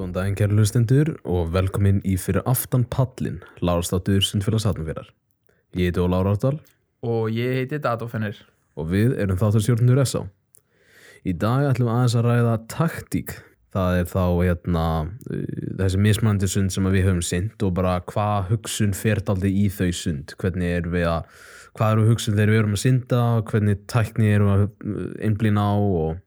[0.00, 5.10] Góðan daginn kæru lustendur og velkomin í fyrir aftan pallin, Lárastáttur Sundfélags Hatnumférar.
[5.76, 6.54] Ég heiti Óla Árárdal
[7.04, 8.38] og ég heiti Datofennir
[8.80, 10.22] og við erum þáttarstjórnur S.A.
[11.28, 13.34] Í dag ætlum við aðeins að ræða taktík.
[13.76, 15.44] Það er þá hérna, uh,
[15.82, 19.92] þessi mismænandi sund sem við höfum synd og bara hvað hugsun fer daldi í þau
[20.00, 20.32] sund.
[20.40, 21.44] Hvernig er við að,
[21.76, 23.20] hvað eru hugsun þegar við erum að synda,
[23.52, 26.24] hvernig tækni erum að uh, einblýna á og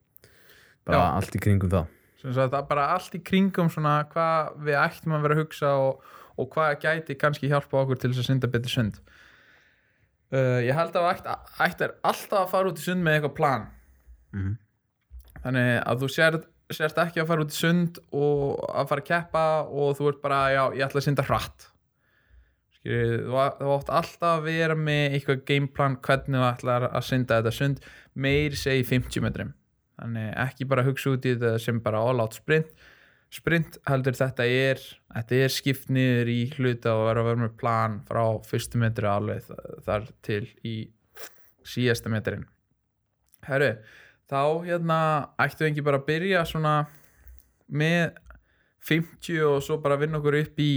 [0.85, 1.09] bara Já.
[1.17, 1.92] allt í kringum það.
[2.23, 6.05] Það er bara allt í kringum svona hvað við ættum að vera að hugsa og,
[6.39, 8.99] og hvað gæti kannski hjálpa okkur til þess að synda betur sund.
[10.33, 11.27] Uh, ég held að ætt,
[11.61, 13.69] ættir alltaf að fara út í sund með eitthvað plan.
[14.33, 14.59] Mhm.
[15.43, 19.09] þannig að þú sérð sérst ekki að fara út í sund og að fara að
[19.09, 21.65] keppa og þú ert bara já, ég ætla að synda hratt.
[22.77, 27.41] Skilur, þú, þú átt alltaf að vera með eitthvað gameplan hvernig þú ætlar að synda
[27.41, 27.83] þetta sund
[28.15, 29.53] meir segi 50 metrum
[30.03, 32.69] þannig ekki bara hugsa út í þetta sem bara all out sprint.
[33.33, 34.77] Sprint heldur þetta er
[35.15, 39.09] þetta er skipt niður í hluta og vera að vera með plan frá fyrstu metri
[39.09, 40.75] alveg þa- þar til í
[41.65, 42.43] síðasta metrin
[43.47, 43.71] herru,
[44.29, 44.97] þá hérna
[45.41, 46.75] ættu við ekki bara að byrja svona
[47.73, 48.13] með
[48.83, 50.71] 50 og svo bara vinna okkur upp í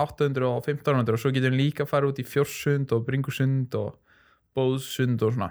[0.00, 3.76] 800 og 1500 og svo getum við líka að fara út í fjórsund og bringusund
[3.78, 3.98] og
[4.56, 5.50] bóðsund og svona.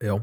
[0.00, 0.14] Já.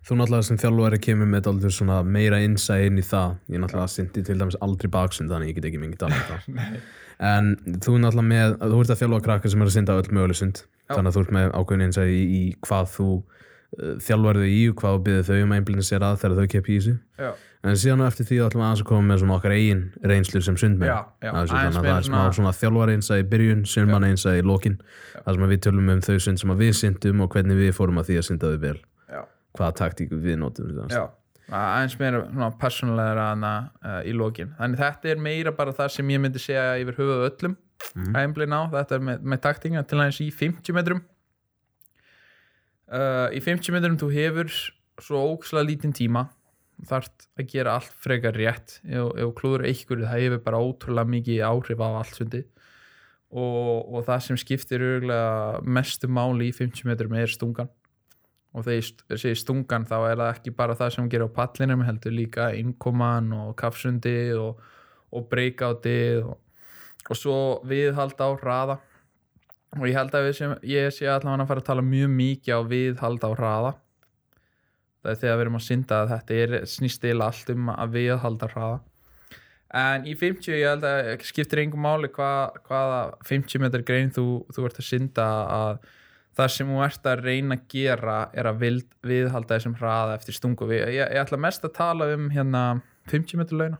[0.00, 3.34] Þú náttúrulega sem þjálfari kemur með meira innsæð inn í það.
[3.52, 6.80] Ég náttúrulega syndi til dæmis aldrei baksund þannig ég get ekki mingi talað um það.
[7.20, 7.50] En
[7.84, 10.62] þú náttúrulega með, þú ert að þjálfa krakka sem er að synda öll möguleg sund.
[10.88, 14.62] Þannig að þú ert með ákveðin innsæð í, í hvað þú uh, þjálfar þau í
[14.70, 16.94] og hvað þú byrðir þau um að einblina sér að þegar þau keppi í þessu.
[17.20, 17.30] Já.
[17.60, 20.44] En síðan á eftir því ætlum við aðeins að koma með svona okkar eigin reynslur
[20.46, 20.94] sem sundmenn.
[21.20, 24.78] Þannig að það er smá svona- þjálfari innsæð í byrjun, sundmanna innsæð í lokin.
[25.26, 28.08] Það sem við tölum um þau sund sem við syndum og hvernig við fórum að
[28.08, 28.78] því að synda þau vel.
[29.56, 30.70] Hvaða taktíku við notum.
[31.50, 32.20] aðeins meira
[33.32, 34.52] hana uh, í lokin.
[34.58, 37.56] Þannig þetta er meira bara það sem ég myndi segja yfir höfuð öllum
[38.14, 41.00] einblina á, þetta er með, með taktinga til aðeins í 50 metrum.
[42.90, 44.52] Uh, í 50 metrum þú hefur
[45.00, 46.28] svo ókslega lítinn tíma.
[46.86, 48.78] Þarft að gera allt frekar rétt.
[48.86, 52.44] Ef, ef klúður einhverju það hefur bara ótrúlega mikið áhrif á allt sundi
[53.30, 54.84] og, og það sem skiptir
[55.62, 57.70] mestu máli í 50 metrum er stungan
[58.50, 58.78] og þegar
[59.14, 62.14] ég segi stungan þá er það ekki bara það sem hún gerir á pallinum heldur
[62.14, 64.58] líka innkoman og kafsundi og,
[65.14, 66.38] og breakoutið og,
[67.06, 67.36] og svo
[67.70, 68.80] viðhald á hraða.
[69.78, 72.60] Og ég held að sem, ég sé allavega að fara að tala mjög mikið á
[72.72, 73.72] viðhald á hraða.
[75.00, 77.94] Það er þegar við erum að synda að þetta er snýst eila allt um að
[77.94, 78.80] viðhalda hraða.
[79.80, 84.42] En í 50 ég held að skiptir engum máli hva, hvaða 50 metrar grein þú,
[84.50, 85.86] þú ert að synda að
[86.40, 90.36] það sem þú ert að reyna að gera er að vild, viðhalda þessum hraða eftir
[90.36, 90.68] stungu.
[90.72, 92.64] Ég, ég, ég ætla mest að tala um hérna
[93.12, 93.78] 50 metrar launa.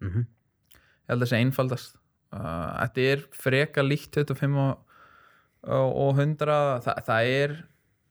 [0.00, 0.26] Mhm.
[0.26, 1.96] ég held að þessi einfaldast.
[2.30, 4.84] Uh, þetta er freka líkt 25 og,
[5.66, 7.54] og, og 100 Þa, það er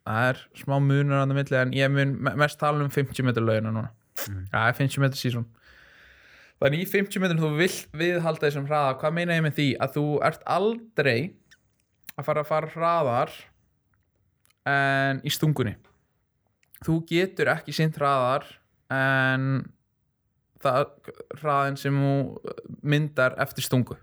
[0.10, 3.24] það er smá munur á það milli en ég mun me- mest tala um 50
[3.24, 3.90] metrar launa núna.
[4.28, 4.44] Mhm.
[4.52, 5.46] það er 50 metrar sísón
[6.60, 8.98] þannig í 50 metrum þú vilt viðhalda þessum hraða.
[9.00, 9.68] Hvað meina ég með því?
[9.80, 11.20] Að þú ert aldrei
[12.20, 13.32] að fara að fara hraðar
[14.68, 15.76] en í stungunni.
[16.86, 18.46] Þú getur ekki sint hraðar
[18.92, 19.66] en
[20.64, 20.86] það
[21.40, 22.14] hraðin sem þú
[22.84, 23.98] myndar eftir stungu.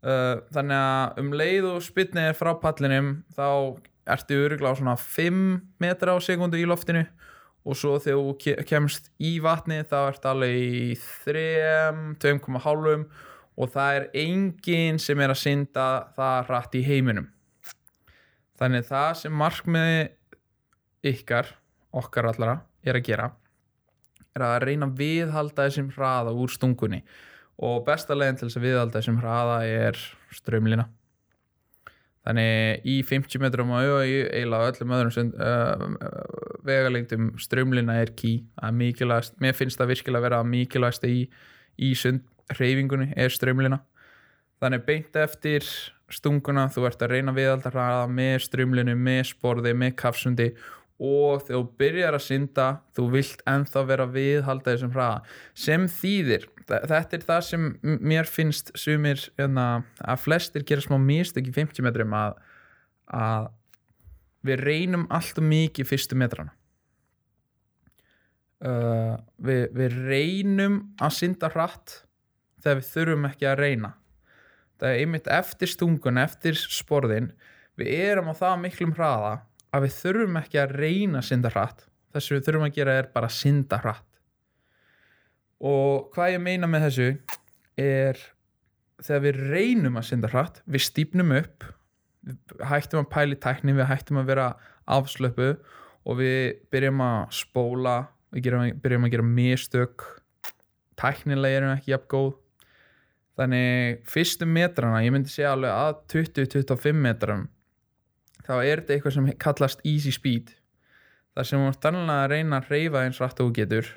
[0.00, 3.48] Uh, þannig að um leið og spynnið er frá pallinum þá
[4.10, 5.40] ertu öruglega á svona 5
[5.82, 7.02] metra á sekundu í loftinu
[7.68, 10.86] og svo þegar þú ke- kemst í vatni þá ertu alveg í
[11.26, 11.44] 3,
[12.16, 13.04] 2,5
[13.60, 17.28] og það er enginn sem er að synda það hratt í heiminum
[18.60, 20.06] þannig það sem markmiði
[21.10, 21.48] ykkar,
[21.96, 23.30] okkar allara er að gera
[24.36, 27.00] er að reyna að viðhalda þessum hraða úr stungunni.
[27.60, 29.98] Og besta leiðin til þess að viðhalda þessum hraða er
[30.32, 30.86] strömlina
[32.26, 35.84] þannig í 50 metrum og í eiginlega öllum öðrum uh,
[36.66, 41.30] vegalengdum strömlina er Það er mikilvægast, mér finnst það virkilega að vera mikilvægast í,
[41.80, 43.80] í sund hreyfingunni er strömlina
[44.60, 45.64] þannig beint eftir
[46.10, 50.50] stunguna þú ert að reyna að viðhalda hraða með strömlinu, með sporði, með kafsundi
[51.00, 52.66] og þegar þú byrjar að synda
[52.96, 55.22] þú vilt ennþá vera viðhalda þessum hraða.
[55.56, 61.48] Sem þýðir þetta er það sem mér finnst sumir hérna, að flestir gera smá mistök
[61.50, 62.36] í 50 metrum að,
[63.16, 63.48] að
[64.46, 66.54] við reynum alltaf mikið fyrstu metrana.
[68.60, 72.02] Uh, við, við reynum að synda hratt
[72.60, 73.94] þegar við þurfum ekki að reyna
[74.80, 77.30] það er einmitt eftir stungun eftir sporðin
[77.78, 79.34] við erum á það miklum hraða
[79.70, 81.84] að við þurfum ekki að reyna að synda hratt.
[82.10, 84.06] Það sem við þurfum að gera er bara að synda hratt.
[85.60, 87.08] Og hvað ég meina með þessu
[87.80, 88.22] er
[89.00, 91.68] þegar við reynum að synda hratt við stípnum upp
[92.26, 94.48] við hættum að pæli tækni, við hættum að vera
[94.90, 95.52] afslöpu
[96.04, 97.96] og við byrjum að spóla
[98.34, 98.50] við
[98.82, 100.04] byrjum að gera mistök.
[101.00, 102.32] Tæknilega erum við ekki jafn góð
[103.40, 107.48] þannig fyrstu metrana, ég myndi segja alveg að 20-25 metrum
[108.44, 110.52] þá er þetta eitthvað sem kallast easy speed.
[111.36, 113.90] Þar sem þú ert þannig að reyna að reyfa eins rætt og getur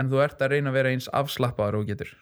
[0.00, 2.12] en þú ert að reyna að vera eins afslappaður og getur.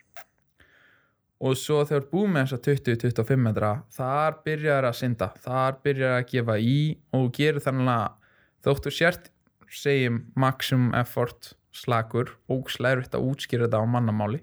[1.40, 5.78] Og svo þegar þú ert búið með þessa 20-25 metra þar byrjar að synda þar
[5.86, 6.80] byrjar að gefa í
[7.14, 8.34] og þú gerir þannig að
[8.66, 9.30] þóttu sért
[9.70, 14.42] segjum maximum effort slagur og slærvitt að útskýra þetta á mannamáli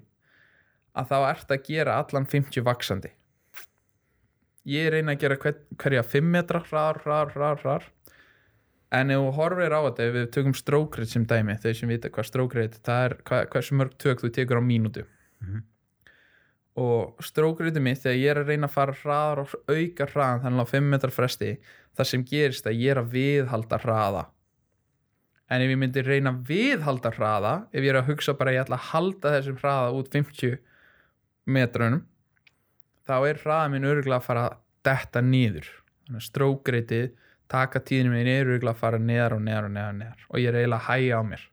[0.98, 3.12] að þá ert að gera allan 50 vaksandi
[4.68, 7.86] ég reyna að gera hver, hverja 5 metra rar, rar, rar, rar
[8.94, 12.10] en ef þú horfir á þetta ef við tökum strókreit sem dæmi þeir sem vita
[12.12, 15.04] hvað strókreit það er hvað, hversu mörg tök þú tekur á mínútu.
[15.42, 15.66] Mhm.
[16.78, 20.62] og strókreitið mitt þegar ég er að reyna að fara hraðar og auka hraðan þannig
[20.62, 21.48] á 5 metrar fresti
[21.98, 24.26] það sem gerist að ég er að viðhalda hraða.
[25.50, 28.54] En ef ég myndi reyna að viðhalda hraða ef ég er að hugsa bara að
[28.54, 30.58] ég ætla að halda þessum hraða út 50
[31.48, 32.04] metrunum
[33.08, 34.46] þá er hraða minn örgulega að fara
[34.86, 35.68] detta nýður
[36.24, 37.12] strókreitið
[37.48, 40.26] taka tíðinu minn er örgulega að fara neðar og neðar og neðar, neðar.
[40.28, 41.46] Og ég er eiginlega að hæja á mér.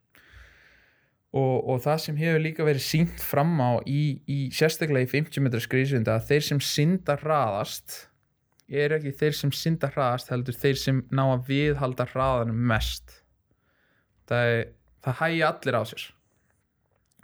[1.35, 4.01] Og, og það sem hefur líka verið sínt fram á í,
[4.31, 7.97] í sérstaklega í 50 metra skriðsvinda að þeir sem synda hraðast
[8.71, 13.19] er ekki þeir sem synda hraðast heldur þeir sem ná að viðhalda hraðanum mest.
[14.31, 14.53] Það,
[15.05, 16.07] það hægja allir á sér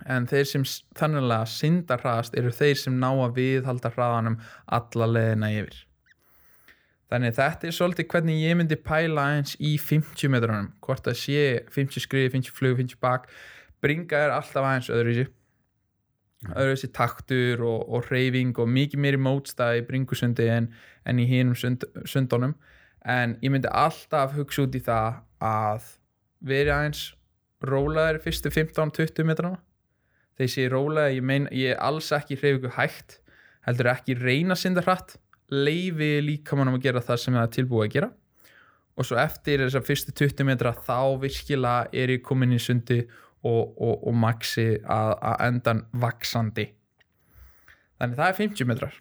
[0.05, 4.39] en þeir sem s- þannig að synda hraðast eru þeir sem ná að viðhalda hraðanum
[4.67, 5.79] alla leðina yfir.
[7.11, 10.69] Þannig þetta er svolítið hvernig ég myndi pæla eins í 50 metrunum.
[10.79, 11.41] Hvort það sé
[11.75, 13.25] 50 skriði, 50 flug, 50 bak.
[13.83, 15.25] Bringa er alltaf aðeins öðruvísi.
[16.55, 20.69] Öðruvísi taktur og, og reyfing og mikið mótstæði í bringusundi en,
[21.05, 22.55] en í hinum sund, sundunum.
[23.05, 25.91] En ég myndi alltaf hugsa út í það að
[26.41, 27.03] veri aðeins
[27.61, 29.59] rólaðir fyrstu 15-20 metrana
[30.41, 33.19] þegar ég sé rólaði, ég mein ég er alls ekki hreyfingu hægt
[33.67, 35.15] heldur ekki reyna að synda hratt.
[35.51, 38.11] Leifi líkamannum að gera það sem það er tilbúið að gera.
[38.97, 43.03] Og svo eftir þessar fyrstu 20 metra þá virkilega er ég komin í sundi
[43.45, 46.67] og, og, og maxi að, að endan vaksandi
[48.01, 48.95] þannig það er 50 metrar.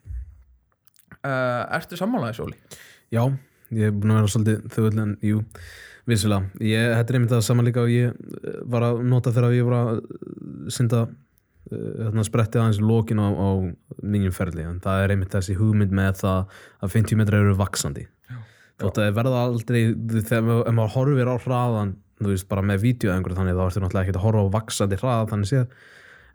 [1.20, 2.58] Uh, Ertu sammálaði Sóli?
[3.12, 3.22] Já,
[3.76, 5.40] ég er búin að vera svolítið þauðl en jú,
[6.08, 6.60] vissulega.
[6.64, 9.68] Ég, þetta er einmitt það saman líka og ég eh, var að nota þegar ég
[9.68, 10.02] var að
[10.72, 11.02] synda
[11.72, 13.48] uh, hérna, spretti aðeins í lokin á, á
[14.02, 18.06] mínum ferli, en það er einmitt þessi hugmynd með það að 50 metrar eru vaksandi
[18.80, 19.80] þótt að verða aldrei
[20.24, 23.82] þegar ef maður horfir á hraðan þú veist, bara með vídeo einhverju þannig þá ertu
[23.82, 25.78] náttúrulega ekki að horfa á vaksandi hraða þannig séð.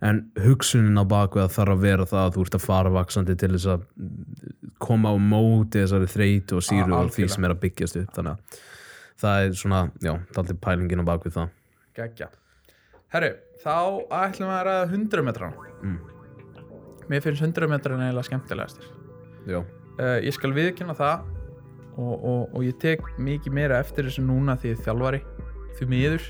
[0.06, 3.36] En hugsunin á baku að þarf að vera það að þú ert að fara vaksandi
[3.40, 3.86] til þess að
[4.84, 8.10] koma á móti þessari þreytu og síru A- og því sem er að byggjast upp.
[8.18, 8.64] Þannig að
[9.24, 11.54] það er svona, já, það er pælingin á baku það.
[11.96, 12.30] Gækja
[13.14, 13.32] Herru,
[13.62, 13.76] þá
[14.26, 16.00] ætlum við að ræða 100 metrana Mm.
[17.12, 18.88] Mér finnst 100 metrana eiginlega skemmtilegastir.
[19.46, 21.28] Já, uh, Ég skal viðkynna það
[22.02, 25.22] og, og, og ég tek mikið meira eftir þessu núna því ég þjálfari
[25.78, 26.26] því miður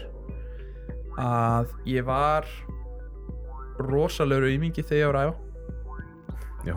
[1.21, 2.49] að ég var
[3.79, 5.41] rosalegur auðmingi þegar ég var að æfa.
[6.65, 6.75] Já,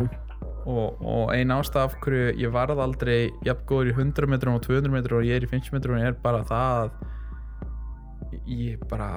[0.68, 4.62] og, og ein ástaf af hverju ég varð aldrei jafn góður í 100 metrum og
[4.68, 6.90] 200 metrum og ég er í 50 metrum er bara það að
[8.48, 9.10] ég bara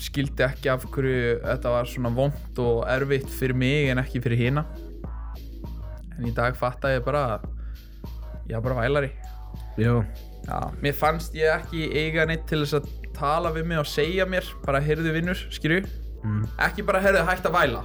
[0.00, 4.44] skildi ekki af hverju þetta var svona vond og erfitt fyrir mig en ekki fyrir
[4.46, 4.64] hina.
[6.16, 7.48] En í dag fatta ég bara að
[8.50, 9.12] ég var bara vælari.
[9.80, 9.94] Já,
[10.46, 14.26] Já, mér fannst ég ekki eiga neitt til þess að tala við mig og segja
[14.28, 15.84] mér bara heyrðu vinnur, skilju.
[16.20, 16.44] Mm.
[16.60, 17.84] ekki bara heyrðu hægt að væla.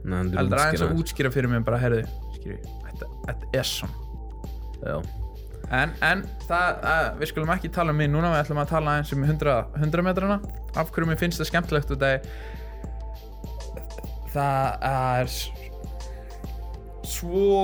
[0.00, 1.32] Heldur aðeins að útskýra.
[1.32, 2.04] fyrir mig bara heyrðu,
[2.36, 2.58] skilju,
[3.26, 3.96] þetta er svona.
[4.80, 5.19] Já,
[5.70, 8.96] En, en það, að, við skulum ekki tala um mig núna, við ætlum að tala
[8.98, 10.40] eins um 100, 100 metrana.
[10.74, 12.26] Af hverju mér finnst það skemmtilegt og það
[14.30, 15.32] það er
[17.06, 17.54] svo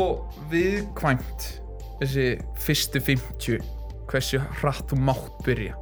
[0.51, 1.49] viðkvæmt
[2.01, 2.27] þessi
[2.63, 3.61] fyrstu 50
[4.11, 5.75] hversu hratt þú mátt byrja.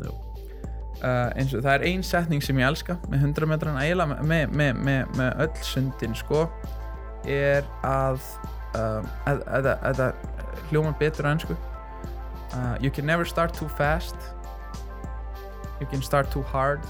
[0.00, 4.22] Já, uh, eins og það er ein setning sem ég elska með 100 metrana, eiginlega
[4.22, 6.46] með, með, með, með öll sundin sko
[7.28, 8.22] er að
[8.78, 10.39] að, að, að, að
[10.70, 11.56] hljóma betur á ennsku
[12.54, 14.16] uh, you can never start too fast.
[15.80, 16.80] You can start too hard.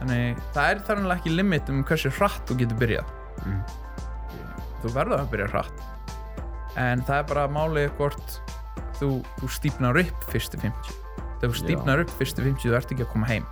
[0.00, 3.12] Þannig það er þar ekki limit um hversu hratt þú getur byrjað.
[3.44, 3.62] Mm.
[4.82, 5.84] þú verður að byrja hratt.
[6.80, 8.38] En það er bara málið hvort
[8.98, 9.08] þú,
[9.40, 10.90] þú stípnar upp fyrstu 50
[11.40, 11.60] þegar þú Já.
[11.62, 13.46] stípnar upp fyrstu 50 þú ert ekki að koma heim.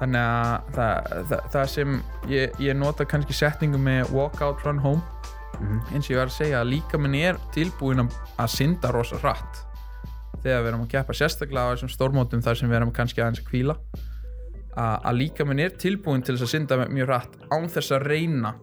[0.00, 1.96] Þannig að það, það, það sem
[2.30, 5.19] ég, ég nota kannski setningu með walk out, run home
[5.60, 5.80] Mhm.
[5.94, 9.64] eins og ég var að segja að líka minn er tilbúin að synda rosa hratt
[10.40, 13.42] þegar við erum að keppa sérstaklega á þessum stórmótum þar sem við erum kannski aðeins
[13.42, 13.76] að kvíla
[14.76, 18.06] að, að líka minn er tilbúin til þess að synda mjög hratt án þess að
[18.08, 18.54] reyna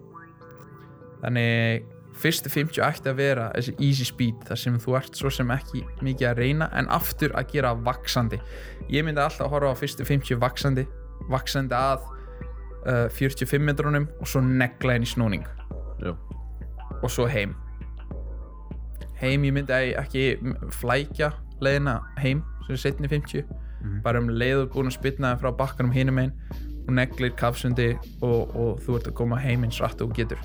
[1.22, 1.86] þannig
[2.18, 5.84] fyrstu 50 ætti að vera þessi easy speed þar sem þú ert svo sem ekki
[6.02, 8.40] mikið að reyna en aftur að gera vaksandi
[8.90, 10.88] ég myndi alltaf að horfa á fyrstu 50 vaksandi
[11.30, 12.08] vaksandi að
[12.88, 15.46] uh, 45 metrunum og svo negla í snúning
[16.02, 16.16] Já.
[17.04, 17.56] Og svo heim.
[19.18, 20.26] Heim ég myndi að ekki
[20.78, 24.02] flækja leiðina heim sem er setni 50 Mhm.
[24.02, 26.34] bara um leið og búin að spilna frá bakkanum hinum einn
[26.88, 30.40] og neglir kapsundi og, og þú ert að koma heim eins rætt og getur.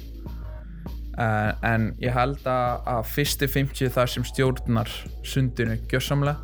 [1.12, 4.88] Uh, en ég held að, að fyrsti 50 þar sem stjórnar
[5.28, 6.38] sundinu gjössamlega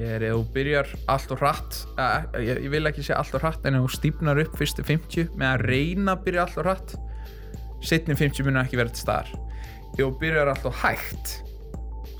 [0.00, 3.44] er ef þú byrjar allt og hratt uh, ég, ég vil ekki segja allt og
[3.44, 6.68] hratt en ef þú stípnar upp fyrstu 50 með að reyna að byrja allt og
[6.70, 6.94] hratt
[7.84, 11.36] setni 50 mun ekki vera til staðar ef þú byrjar allt og hægt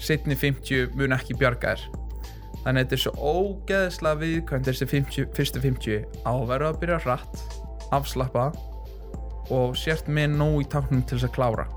[0.01, 1.87] setni 50 mun ekki bjarga þér
[2.61, 7.45] þannig að þetta er svo ógeðslega viðkvæmt þessi 50, fyrstu 50 áverðu að byrja hratt
[7.97, 8.51] afslappa
[9.51, 11.69] og sért með nóg í táknum til þess að klára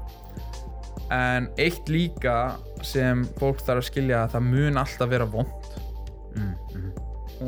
[1.13, 5.74] en eitt líka sem fólk þarf að skilja að það mun alltaf vera vond
[6.36, 6.94] Mm, mm.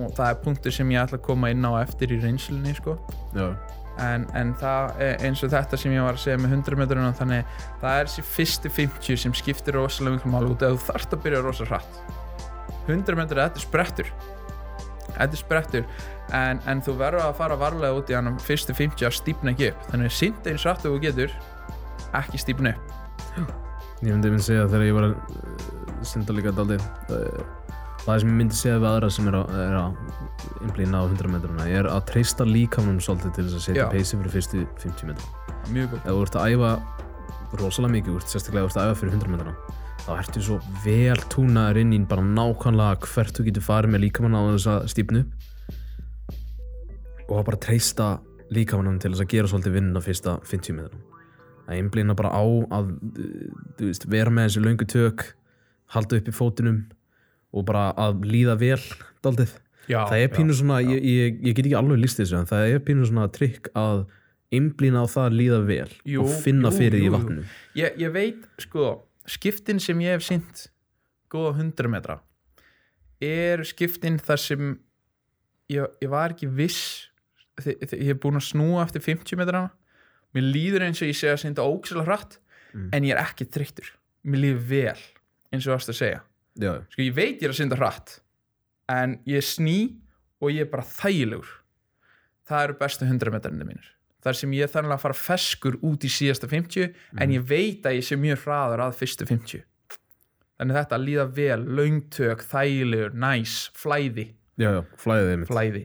[0.03, 2.97] og það er punktur sem ég ætla að koma inn á eftir í reynslunni sko.
[3.33, 3.47] Já.
[4.03, 7.11] En, en það er eins og þetta sem ég var að segja með 100 metruna
[7.15, 11.15] þannig það er þessi fyrsti 50 sem skiptir rosalega miklu máli út af þú þarft
[11.15, 11.99] að byrja rosa hratt.
[12.85, 14.11] 100 metrar, þetta er sprettur.
[15.15, 15.87] Þetta er sprettur.
[16.35, 19.71] En, en þú verður að fara varlega út í hann fyrstu 50 að stípna ekki
[19.71, 19.85] upp.
[19.91, 21.35] Þannig að synda eins hratt og þú getur
[22.21, 23.53] ekki stípna upp.
[24.03, 26.77] Ég myndi myndi segja þegar ég var að uh, synda líka daldi
[28.05, 31.31] það sem ég myndi segja við aðra sem er að, er að innblýna á 100
[31.33, 35.09] metruna ég er að treysta líkamanum svolítið til þess að setja peysi fyrir fyrstu 50
[35.09, 36.73] metra mjög góð ef þú ert að æfa
[37.61, 39.55] rosalega mikið úr sérstaklega ef þú ert að æfa fyrir 100 metrana
[40.05, 44.37] þá ertu svo vel túnaður inn í bara nákvæmlega hvert þú getur farið með líkamann
[44.37, 45.23] á þess að stípnu
[47.25, 48.09] og að bara treysta
[48.53, 51.01] líkamannum til þess að gera svolítið vinnun á fyrsta 50 metrana
[51.65, 52.45] að einblýna bara á
[52.77, 52.91] að
[53.79, 55.25] þú veist, vera með þessi löngu tök
[55.95, 56.83] halda upp í fótunum
[57.55, 58.81] og bara að líða vel
[59.23, 59.53] daldið
[59.87, 62.73] já, það er pínu svona, ég, ég, ég get ekki alveg líst þessu en það
[62.75, 64.05] er pínu svona trikk að
[64.55, 67.15] einblýna á það að líða vel Jú, og finna jú, fyrir því jú, í jú.
[67.17, 67.45] vatninu.
[67.79, 68.89] Ég, ég veit sko
[69.25, 70.67] skiptin sem ég hef synt
[71.33, 72.19] góða 100 metra
[73.23, 74.75] er skiptin þar sem
[75.71, 77.07] ég, ég var ekki viss
[77.61, 79.71] þe- þe- ég hef búin að snúa eftir 50 metrana
[80.35, 82.39] mér líður eins og ég sé að synda ókslega hratt
[82.75, 82.89] Mm.
[82.91, 83.87] en ég er ekki þreyttur.
[84.27, 84.99] Mér líður vel
[85.53, 86.17] eins og þú varst að segja
[86.55, 88.19] sko ég veit ég er að synda hratt
[88.91, 89.77] en ég sný
[90.41, 91.51] og ég er bara þægilegur.
[92.45, 93.87] Það eru bestu 100 metrarnir mínir.
[94.25, 97.99] Þar sem ég þannig að fara feskur út í síðasta 50 en ég veit að
[97.99, 99.65] ég sé mjög hraður að fyrstu 50
[100.55, 104.81] þannig þetta að líða vel löngtök, þægilegur, næs flæði, já, já,
[105.11, 105.49] einmitt.
[105.51, 105.83] Flæði.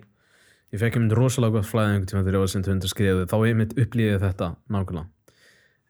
[0.71, 1.73] Ég fekk einmitt rosalega gott
[2.07, 5.09] tíma þegar ég var að synda 100 skriðið þá einmitt upplýðið þetta nákvæmlega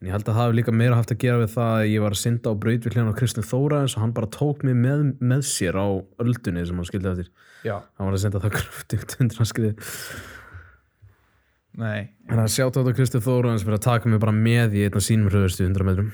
[0.01, 2.05] en ég held að það hefur líka meira haft að gera við það að ég
[2.05, 4.63] var að synda á braut við hljóðan á Kristinn Þóra eins og hann bara tók
[4.65, 5.89] mig með, með sér á
[6.25, 7.29] öldunni sem hann skildi eftir.
[7.67, 9.93] Já, hann var að synda það kröftugt 100 skriðið
[11.81, 12.01] nei,
[12.33, 15.05] en að sjáta á Kristinn Þóra eins fyrir að taka mig bara með í einna
[15.05, 16.11] sínum hröðustu 100 metrum.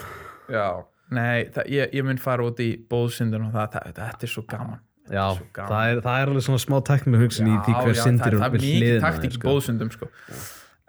[0.51, 0.67] Já.
[1.15, 4.43] Nei, það, ég, ég mun fara út í bóðsindun og það, það, þetta er svo
[4.51, 4.83] gaman.
[5.07, 8.35] Já, er, það er alveg svona smá teknileg hugsun í því Já, hver já, syndir
[8.35, 9.47] það, það er mikið taktík í sko.
[9.47, 10.09] bóðsundum sko.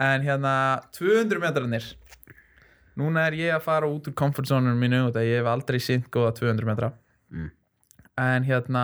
[0.07, 0.53] en hérna
[0.97, 1.89] 200 metrarnir
[2.97, 5.79] núna er ég að fara út úr comfort zone mínu og það ég hef aldrei
[5.83, 6.91] synt góða 200 metra.
[7.31, 7.49] Mm.
[8.17, 8.83] en hérna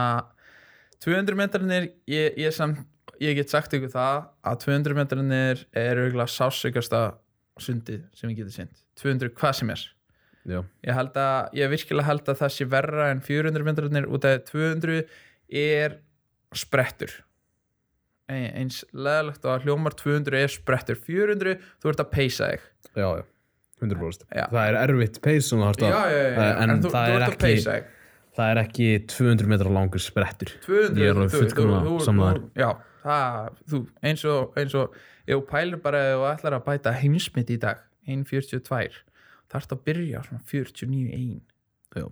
[1.03, 2.83] 200 metrarnir ég, ég, samt,
[3.23, 7.01] ég get sagt ykkur það að 200 metrarnir er auðvitað sásökasta
[7.61, 9.83] sundið sem ég geti synt 200 hvað sem er.
[10.43, 14.25] Já, ég held að, ég virkilega held að það sé verra en 400 metrarnir út
[14.27, 15.03] af 200
[15.63, 15.97] er
[16.53, 17.13] sprettur.
[18.29, 20.99] Ein- eins leðalegt og að hljómar 200 er sprettur.
[20.99, 22.67] 400, þú ert að peysa þig.
[22.93, 23.23] Já, já
[23.83, 24.45] 100% Já.
[24.51, 27.15] það er erfitt pace sem þú já, að já, já, en en, þú, það þú
[27.17, 27.91] er að ekki- þig
[28.33, 30.53] það er ekki 200 metra langur sprettur.
[30.65, 34.95] 200, Ég er alveg fullkomlega það, þú, eins og eins og,
[35.27, 39.01] þú pælir bara ef þú ætlar að bæta heimsmynd í dag 1.42,
[39.51, 41.41] þarfst að byrja svona 49.1
[41.93, 42.07] Já.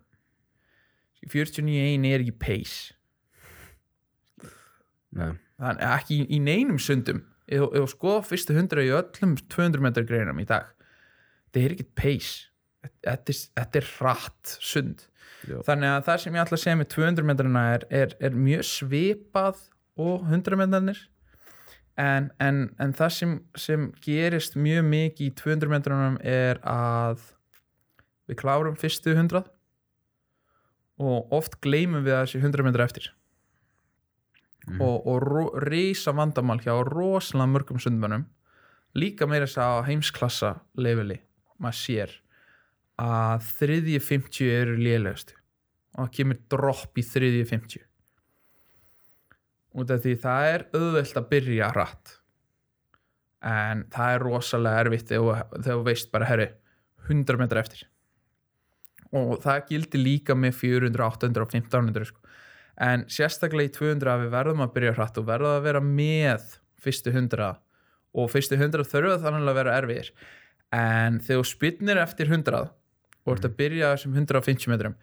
[1.31, 2.93] 49.1 er ekki pace.
[5.11, 5.33] Nei.
[5.59, 7.23] þannig að ekki í, neinum sundum.
[7.51, 10.69] Þú skoða fyrstu 100 í öllum 200 metrar greinum í dag
[11.51, 12.49] þetta er ekki pace.
[13.05, 15.07] Þetta þetta er hratt sund.
[15.41, 15.57] Já.
[15.65, 18.65] þannig að það sem ég ætla að segja með 200 metrarna er, er, er mjög
[18.67, 19.61] svipað
[19.97, 20.99] og 100 metrarnir.
[22.01, 27.23] En, en, en það sem, sem gerist mjög mikið í 200 metrunum er að
[28.29, 29.41] við klárum fyrstu 100
[31.01, 33.09] og oft gleymum við þessi 100 metra eftir.
[34.67, 34.77] Mhm.
[34.77, 38.27] og, og risa vandamál hjá rosalega mörgum sundmönnum
[38.93, 41.17] líka meira þess að heimsklassa leveli
[41.61, 42.17] maður sér
[43.01, 45.35] að þriðji 50 eru lélegust
[45.95, 47.87] og það kemur dropp í þriðji 50
[49.81, 52.17] út af því það er auðvelt að byrja rætt
[53.41, 56.47] en það er rosalega erfitt þegar þú veist bara herri
[57.07, 57.87] 100 metra eftir.
[59.11, 62.19] Og það gildi líka með 400, 800 og 1500 sko.
[62.81, 66.53] en sérstaklega í 200 að við verðum að byrja hratt og verðum að vera með
[66.81, 67.49] fyrstu 100
[68.13, 70.13] og fyrstu 100 þurfa þannig að vera erfiðir
[70.75, 74.95] en þegar þú spynnir eftir 100 og ert að byrja þessum 150 metrum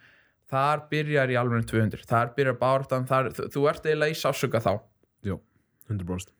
[0.49, 4.73] þar byrjar í alveg 200 þar byrjar bártan, þar, þú, ert eiginlega í sásuga þá.
[5.91, 6.33] 100%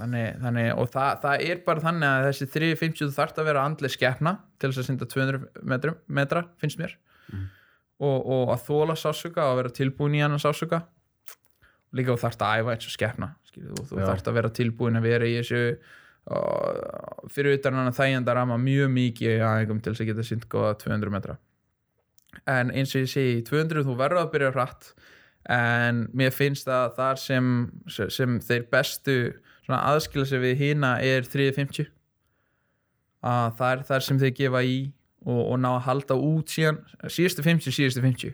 [0.00, 3.64] þannig, þannig, og það, það er bara þannig að þessi 350 þú þarft að vera
[3.68, 6.96] andlega skeppna til þess að synda 200 metrum, metra finnst mér.
[7.30, 7.46] Mm.
[8.06, 10.82] og, og að þóla sásuga og vera tilbúin í annan sásuga
[11.94, 14.06] líka þú þarft að æfa eins og skeppna þú, þú Já.
[14.08, 15.60] þarft að vera tilbúin að vera í þessu
[16.28, 20.26] og, fyrir utan hann að þægjanda rama mjög mikið í aðeingum til þess að geta
[20.26, 21.38] synd góða 200 metra.
[22.46, 24.92] En eins og ég segi í 200 þú verður að byrja hratt
[25.50, 27.46] en mér finnst að þar sem,
[27.88, 29.16] sem þeir bestu
[29.64, 31.88] svona aðskila sig við hina er 350
[33.26, 34.76] að það er þar sem þeir gefa í
[35.26, 38.30] og, og ná að halda út síðan síðustu 50, síðustu 50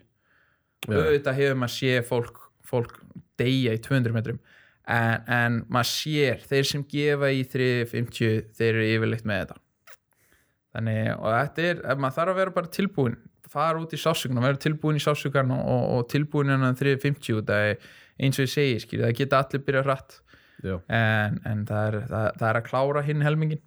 [0.86, 0.98] Já.
[0.98, 3.00] auðvitað hefur maður sé fólk, fólk
[3.40, 4.42] deyja í 200 metrum
[4.86, 9.62] en, en maður sér þeir sem gefa í 350 þeir eru yfirleitt með þetta.
[10.76, 13.18] Þannig og þetta er, maður þarf að vera bara tilbúin
[13.50, 17.40] fara út í sásugun og vera tilbúin í sásugan og, og, og tilbúin innan 350
[17.40, 17.72] út að
[18.16, 20.20] eins og ég segi, skil, það geta allir byrjað
[20.64, 20.78] Já.
[20.88, 23.62] en, en það, er, það, það er að klára hinn helmingin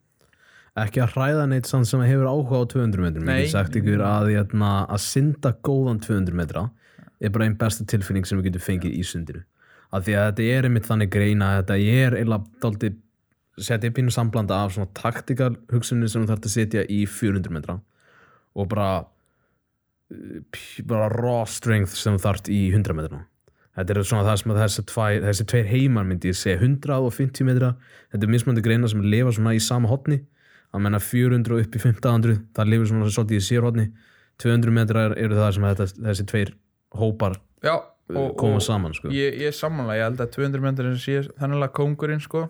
[0.80, 4.02] ekki að hræða neitt samt sem hefur áhuga á 200 metrum ég hef sagt ykkur
[4.06, 6.66] að, hérna, að synda góðan 200 metra
[7.20, 9.44] er bara einn besta tilfinning sem við getum fengið í sundinu
[9.92, 12.98] af því að þetta er einmitt þannig greina að þetta er eiginlega dálítið
[13.60, 17.80] setja pínu samblanda af svona taktikal hugsunni sem þú þarf að setja í 400 metra
[18.56, 18.90] og bara
[20.52, 23.20] p- bara raw strength sem þú þarft í 100 metra.
[23.80, 26.96] Þetta er svona það sem að þessi, tvæ, þessi tveir heimar myndi ég segja 100
[27.06, 27.70] og 50 metra.
[28.12, 30.18] Þetta er mismöndi greina sem lifa svona í sama hotni
[30.74, 33.86] að menna 400 og upp í 1500 það lifir svona svolítið í sérhóttni
[34.44, 36.52] 200 metrar eru það sem þetta, þessi tveir
[37.00, 37.74] hópar já,
[38.16, 39.12] og, koma og saman sko.
[39.14, 42.48] ég, ég sammála, ég held að 200 metrar sé þannig að kongurinn sko.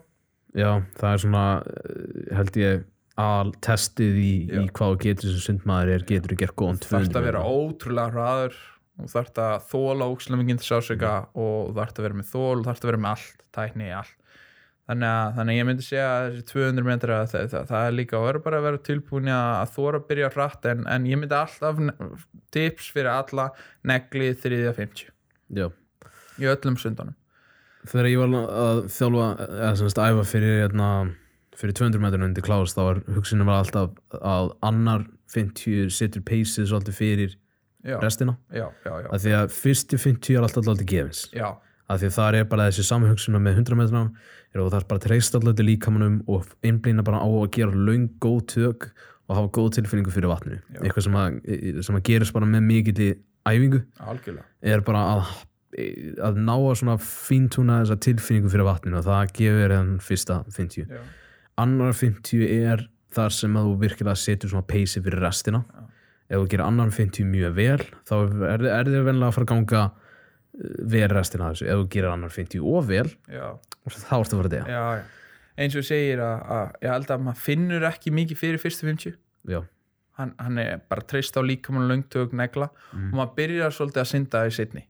[0.57, 2.87] Já, það er svona uh, held ég
[3.19, 7.11] al testið í, í hvað getur sem sundmaður er getur þú gert góðan þú þarft
[7.11, 8.55] 200 að vera ótrúlega hraður
[8.99, 12.65] þú þarft að þóla ókslemingin til sásöka og þú þarft að vera með þól þú
[12.69, 14.15] þarft að vera með allt, tækni, allt.
[14.89, 17.95] Þannig að, þannig að ég myndi segja að þessi 200 metra það, það, það er
[17.99, 21.21] líka að vera bara að vera tilbúin að, þóra að byrja hratt en, en ég
[21.21, 21.83] myndi alltaf
[22.55, 23.45] tips fyrir alla
[23.85, 25.11] negli 350
[25.55, 25.69] já.
[26.39, 27.15] Í öllum sundunum.
[27.87, 30.89] Þegar ég var að þjálfa eða semst æfa fyrir, hérna,
[31.59, 36.67] fyrir 200 metrun undir Klaus þá var hugsunum var alltaf að annar 50 setur peysið
[36.71, 37.37] svolítið fyrir
[37.85, 38.35] já, restina.
[38.51, 41.23] Já, af því að fyrstu 50 er alltaf alltaf gefins.
[41.89, 44.03] Af því að það er bara þessi saman hugsunum með 100 metruna
[44.53, 47.49] er að það er bara að treysta alltaf til líkamannum og einblýna bara á að
[47.55, 48.89] gera löng góð tök
[49.29, 50.59] og hafa góð tilfinningu fyrir vatninu.
[50.73, 50.81] Já.
[50.83, 51.39] eitthvað sem að,
[51.85, 53.09] sem að gerist bara með mikill
[53.49, 53.81] æfingu.
[54.11, 54.47] Algjörlega.
[54.73, 55.33] Er bara að,
[56.29, 61.03] að ná að fíntúna þessa tilfinningu fyrir vatninu og það gefur hann fyrsta 50 já,
[61.61, 62.85] annar 50 er
[63.15, 65.63] þar sem að þú virkilega setur svona peysi fyrir restina.
[65.69, 65.85] Já.
[66.29, 69.53] ef þú gerir annar 50 mjög vel þá er, er þið venlega að fara að
[69.53, 71.65] ganga uh, vel restina þessu.
[71.65, 73.47] Ef þú gerir annar 50 of vel já,
[73.95, 74.83] þá ertu að fara að já.
[75.63, 79.17] eins og segir að, að ég held að maður finnur ekki mikið fyrir fyrstu 50
[79.49, 79.61] já,
[80.19, 82.69] hann, hann er bara treyst á líkamann löngtök negla.
[82.93, 83.09] Mm.
[83.13, 84.83] og maður byrjar svolítið að synda í setni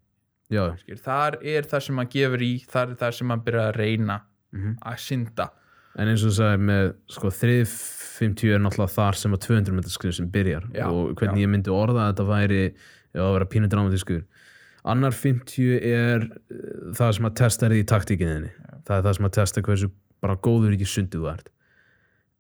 [0.50, 0.63] já,
[1.06, 4.20] þar er það sem maður gefur í þar er það sem maður byrjar að reyna
[4.50, 4.72] Mhm.
[4.82, 5.46] að synda.
[6.00, 9.94] En eins og þú sagði með sko, 350 er náttúrulega þar sem að 200 metrar
[9.94, 10.63] skrif sem byrjar.
[10.74, 11.46] Já, og hvernig já.
[11.46, 12.62] ég myndi orða að þetta væri
[13.13, 14.24] já, að vera pínu dramatískur.
[14.89, 18.50] Annar 50 er uh, það sem að testa þig í taktíkinni
[18.88, 19.89] það er það sem að testa hversu
[20.24, 21.50] bara góður ekki sundið þú ert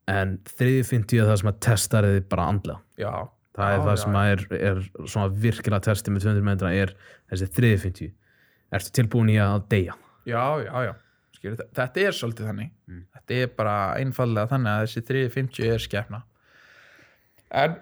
[0.09, 2.79] en 350 er það sem að testa þig bara andlega.
[2.99, 3.11] Já,
[3.57, 4.81] það er Já, það já, sem að er, er
[5.13, 6.95] svona virkilega testi með 200 metra er
[7.31, 8.09] þessi 350
[8.79, 9.97] ertu tilbúin í að deyja?
[10.29, 10.93] Já, já, já.
[11.39, 12.71] Þe- þetta er svolítið þannig.
[12.89, 13.03] Mm.
[13.15, 16.23] þetta er bara einfallega þannig að þessi 350 er skefna
[17.49, 17.77] en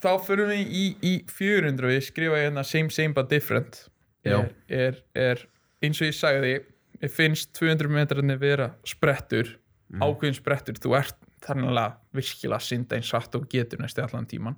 [0.00, 3.82] þá fyrir við í, í 400 við skrifa hérna same same but different.
[4.24, 5.42] Er, er, er
[5.84, 6.54] eins og ég sagði
[7.00, 9.56] ég finnst 200 metrarnir vera sprettur.
[9.90, 14.56] Ákveðin sprettur, þú ert þannig að virkilega synda eins satt og getur næstu allan tíman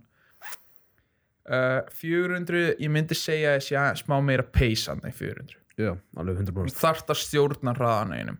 [1.48, 7.10] uh, 400, ég myndi segja að aðeins smá meira peysand en 400 Já, 100% þarft
[7.14, 8.38] að stjórna hraðan einum.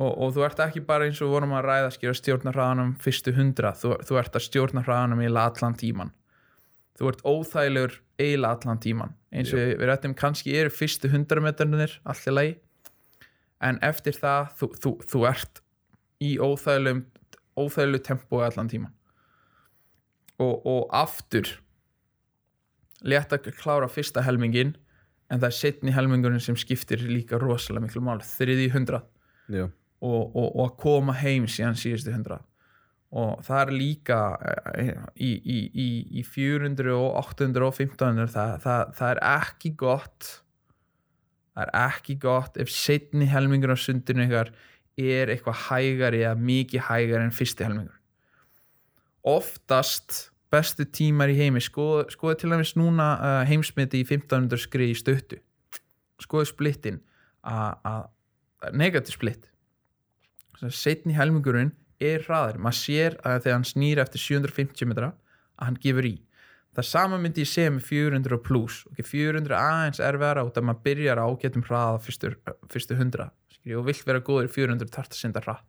[0.00, 3.34] Og, og þú ert ekki bara eins og vorum að ræða skýra stjórna hraðanum fyrstu
[3.36, 6.12] hundra þú, þú ert að stjórna hraðanum eiginlega allan tíman
[7.00, 11.42] þú ert óþægilegur eiginlega allan tíman eins og við, við rættum kannski eru fyrstu hundra
[11.44, 12.54] metrarnir allir lagi.
[13.60, 15.60] En eftir það þú, þú, þú ert
[16.22, 17.02] í óþægilegum
[17.60, 18.94] óþægilegu tempói allan tíman
[20.40, 21.48] og, og aftur
[23.04, 24.74] létt að klára fyrsta helmingin
[25.30, 29.04] en það er setni helmingurinn sem skiptir líka rosalega miklu mál þriði hundra
[30.00, 32.40] og, og, og að koma heim síðan síðustu hundra
[33.10, 34.18] og það er líka
[34.78, 35.88] eh, í, í, í,
[36.20, 40.28] í 400 og 800 og 1500 það, það, það er ekki gott
[41.50, 44.52] það er ekki gott ef setni helmingur á sundinu ykkar
[44.98, 47.96] er eitthvað hægari eða mikið hægari en fyrsti helmingur.
[49.26, 51.60] Oftast bestu tímar í heimi.
[51.62, 55.38] Skoðu, skoðu til dæmis núna uh, heimsmyndi í 1500 skrið í stöttu
[56.24, 57.00] skoðu splittin
[57.46, 58.08] að
[58.76, 59.46] negativ splitt
[60.68, 65.14] setni helmingurinn er hraðar maður sér að þegar hann snýr eftir 750 metra
[65.56, 66.16] að hann gefur í.
[66.76, 68.76] Það sama myndi ég segja með 400 og plus.
[68.92, 72.30] Okay, 400 aðeins er vera út að maður byrjar á getum hraða fyrstu,
[72.72, 73.32] fyrstu 100 skilji,
[73.76, 75.66] og vilt vera góður í 400 þarf að senda hratt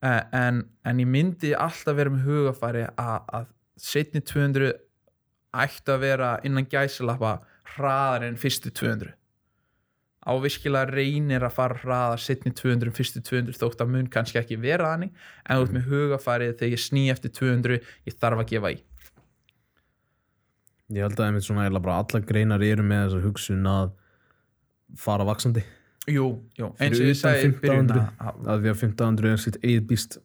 [0.00, 3.48] en, en ég myndi alltaf vera með hugafæri að,
[3.80, 4.74] setni 200
[5.60, 7.38] ættu að vera innan gæsalappa
[7.76, 9.14] hraðar en fyrstu 200
[10.30, 14.92] ávirkilega reynir að fara hraðar setni 200 fyrstu 200 þótt að mun kannski ekki vera
[14.92, 15.14] þannig
[15.48, 18.78] en út með hugafærið þegar ég sný eftir 200 ég þarf að gefa í.
[20.90, 23.92] Ég held að einmitt svona allar greinar eru með þessa hugsun að
[24.98, 25.64] fara vaksandi
[26.08, 26.26] jú,
[26.58, 30.18] jú, eins og ég sagði byrjun 1500 að- því að 1500 er sitt eigið býst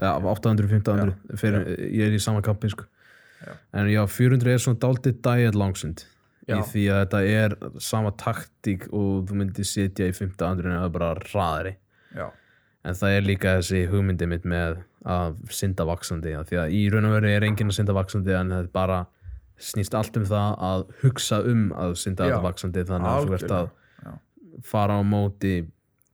[0.00, 2.84] ja, 800, 1500 fyrir, ég er í sama kampi sko.
[3.72, 6.04] En já, 400 er svona daldið diet langsund
[6.46, 10.84] í því að þetta er sama taktík og þú myndir sitja í 1500 en það
[10.84, 11.74] er bara hraðari.
[12.16, 12.30] Já,
[12.84, 17.04] en það er líka þessi hugmyndi mitt með að synda vaksandi því að í raun
[17.06, 19.06] og veru er enginn að synda vaksandi en er bara
[19.58, 23.50] snýst allt um það að hugsa um að synda þetta vaksandi þannig að þú ert
[23.58, 23.68] að.
[24.64, 25.58] Fara á móti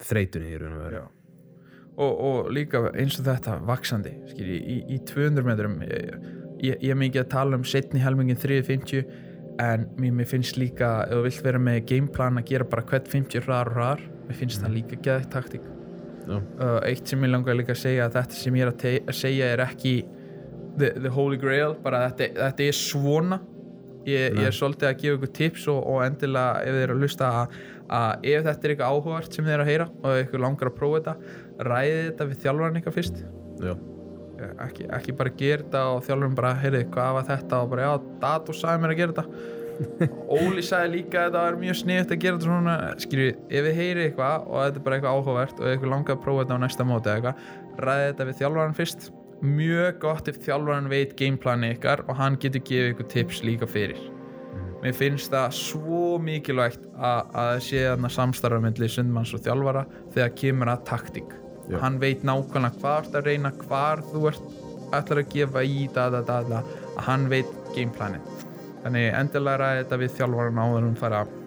[0.02, 1.02] þreytunni í raun og veru.
[1.92, 7.20] Og, og líka eins og þetta vaksandi skilji, í, í 200 metrum ég, er mikið
[7.26, 9.05] að tala um setni helmingin 350
[9.61, 13.11] en mér, mér finnst líka ef þú vilt vera með gameplan að gera bara hvert
[13.12, 15.68] 50 hraðar og hraðar mér finnst það líka geðið taktík.
[16.22, 19.16] Uh, eitt sem ég langar líka að segja þetta sem ég er að, te- að
[19.18, 19.94] segja er ekki
[20.78, 23.40] the, the holy grail bara þetta, þetta er svona.
[24.09, 27.02] Ég, ég er svolítið að gefa ykkur tips og, og endilega ef þið eru að
[27.05, 27.59] hlusta að,
[27.92, 30.76] að ef þetta er eitthvað áhugavert sem þið eru að heyra og ykkur langar að
[30.78, 33.24] prófa þetta ræði þetta við þjálfarinn ykkar fyrst.
[34.42, 37.61] Ekki, ekki bara gera þetta og þjálfarinn bara heyrði hvað var þetta?
[37.62, 39.59] Og bara já, Dato sagði mér að gera þetta.
[40.38, 43.78] Óli sagði líka að þetta var mjög sniðt að gera þetta svona skilju, ef þið
[43.81, 46.62] heyri eitthvað og þetta er bara eitthvað áhugavert og ykkur langar að prófa þetta á
[46.64, 49.12] næsta móti eitthvað ræði þetta við þjálfarinn fyrst.
[49.42, 53.98] Mjög gott ef þjálfarinn veit gameplani ykkar og hann getur gefið ykkur tips líka fyrir
[54.82, 59.84] mér finnst það svo mikilvægt að, að það sé þarna samstarfa myndli sundmanns og þjálfara
[60.14, 61.38] þegar kemur að taktík.
[61.70, 61.76] Já.
[61.78, 64.48] hann veit nákvæmlega hvað ert að reyna hvar þú ert
[64.92, 66.62] ætlar að gefa í da, da, da, da,
[66.96, 68.24] að hann veit gameplanin
[68.82, 71.38] þannig endilega ræði þetta við þjálfaran áður hún fara að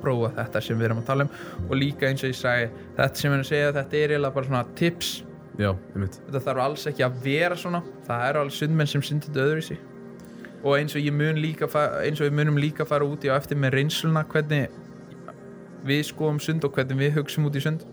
[0.00, 1.34] prófa þetta sem við erum að tala um.
[1.66, 4.36] Og líka eins og ég sagði þetta sem við erum að segja þetta er eiginlega
[4.38, 5.12] bara svona tips.
[5.60, 7.82] Já, þetta þarf alls ekki að vera svona.
[8.06, 9.80] Það eru alveg sundmenn sem syndir þetta öðruvísi
[10.62, 13.30] og eins og ég mun líka fa- eins og við munum líka fara út í
[13.32, 14.68] á eftir með reynsluna hvernig
[15.88, 17.84] við skoðum sund og hvernig við hugsum út í sund.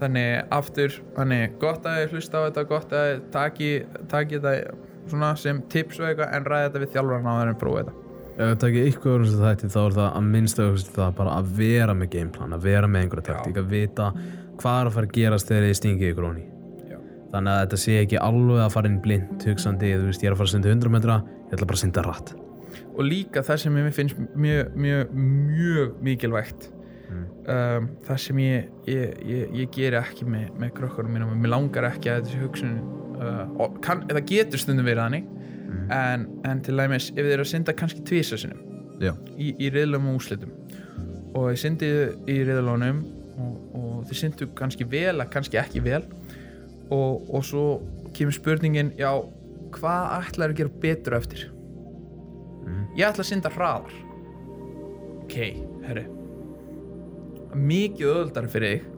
[0.00, 3.68] Þannig aftur þannig gott að þið hlusta á þetta gott að þið taki,
[4.10, 7.98] taki þetta sem tips og eitthvað en ræði þetta við þjálfarna á þeirra prófa þetta.
[8.32, 11.50] Ef við takið ykkur öðrum sem þætti þá er það að minnsta það bara að
[11.60, 14.06] vera með gameplan að vera með einhverja taktík að vita
[14.62, 16.44] hvað er að fara að gerast þegar þið stingið ykkur óni.
[17.32, 20.36] Þannig að þetta sé ekki alveg að fara inn blind hugsandi, þú veist ég er
[20.36, 22.34] að fara að synda 100 metra ég ætla bara að synda rætt
[22.92, 26.66] og líka það sem ég finnst mjög, mjög, mjög mikilvægt
[27.12, 31.54] um, það sem ég, ég, ég, ég geri ekki með, með krökkunum mínum og mér
[31.54, 32.76] langar ekki að þessi hugsun
[33.20, 35.30] uh, kann, það getur stundum verið hannig
[35.92, 38.68] en, en til dæmis ef þið eru að synda kannski tvísa sinum
[39.02, 40.52] Já, í, í riðlum og úslitum
[41.32, 43.00] og þið syndið í riðlunum
[43.40, 46.02] og, og þið syndu kannski vel að kannski ekki vel
[46.92, 47.66] og, og svo
[48.16, 49.10] kemur spurningin já,
[49.72, 51.46] hvað ætlar að gera betur eftir?
[52.92, 53.94] Ég ætla að synda hraðar.
[55.22, 55.36] Ok,
[55.86, 56.04] herri.
[57.56, 58.90] Mikið öðuldar fyrir þig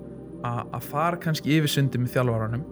[0.44, 2.66] að fara kannski yfir sundi með þjálfaranum.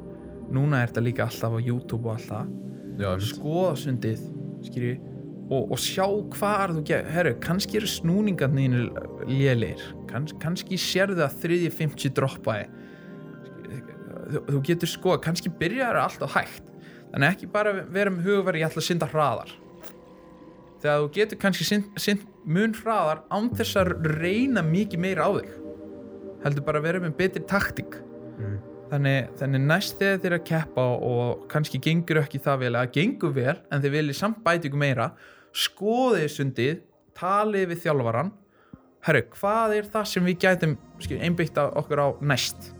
[0.53, 2.51] Núna er þetta líka alltaf á YouTube og alltaf
[3.01, 4.25] Já, skoða sundið
[4.67, 4.97] skilji,
[5.49, 6.05] og, og sjá
[6.35, 8.75] hvað er þú ger herru, kannski eru snúningarnir
[9.31, 9.81] lélir,
[10.11, 12.67] Kanns, kannski sérðu að þriðji 50 droppaði
[14.33, 16.73] þú, þú getur skoða kannski byrjar allt á hægt
[17.13, 19.51] þannig ekki bara vera með hugverð ég ætla að synda hraðar.
[20.83, 25.31] Þegar þú getur kannski synd, synd mun hraðar án þess að reyna mikið meira á
[25.37, 25.53] þig
[26.43, 28.01] heldur bara að vera með betri taktík.
[28.41, 28.57] Mm.
[28.91, 33.35] þannig, þannig næst þegar er að keppa og kannski gengur ekki það vel að gengur
[33.37, 35.11] vel en þið viljið samt bæti ykkur meira
[35.53, 36.81] skoðið sundið
[37.17, 38.33] talið við þjálfaran
[39.07, 40.77] herru, hvað er það sem við gætum
[41.21, 42.73] einbyggt okkur á næst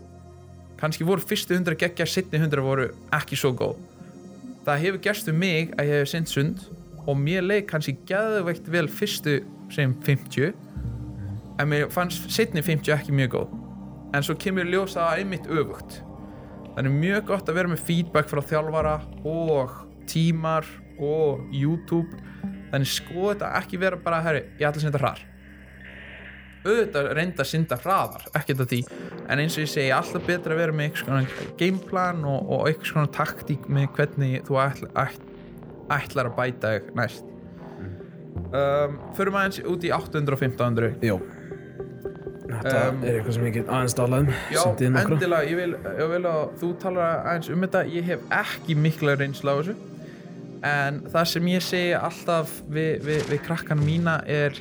[0.83, 3.77] kannski voru fyrstu hundra geggja setni hundra voru ekki svo góð.
[4.67, 6.65] Það hefur gerst um mig að ég hef synd sund
[7.05, 9.37] og mér leik kannski geðveikt vel fyrstu
[9.71, 10.51] sem 50
[11.61, 13.55] en mér fannst setni 50 ekki mjög góð.
[14.13, 16.01] En svo kemur ljósa að einmitt öfugt.
[16.75, 19.77] Þannig mjög gott að vera með feedback frá þjálfara og
[20.09, 20.67] tímar
[20.99, 22.19] og YouTube.
[22.73, 25.29] Þannig skoða þetta ekki vera bara herri, ég ætla að synda hrar
[26.63, 28.79] auðvitað reynda að synda hraðar ekkert að því,
[29.27, 32.65] en eins og ég segi alltaf betra að vera með eitthvað svona gameplan og, og
[32.69, 35.29] eitthvað svona taktík með hvernig þú ætla, ætl,
[35.97, 37.29] ætlar að bæta þig næst.
[38.53, 41.15] Um, förum aðeins út í 800 og 1500 Já
[42.53, 44.27] Þetta Um, er eitthvað sem ég get aðeins talað um.
[44.53, 48.75] Já, endilega, ég vil, ég vil að þú talar aðeins um þetta, ég hef ekki
[48.77, 49.75] mikla reynsla á þessu.
[50.69, 54.59] En það sem ég segi alltaf við, við, við krakkana mína er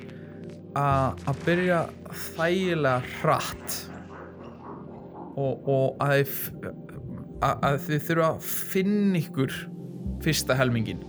[0.78, 1.80] að að byrja
[2.32, 3.76] þægilega hratt
[5.38, 6.34] og, og að,
[7.40, 9.56] að, þið þurfa að finna ykkur
[10.22, 11.02] fyrsta helmingin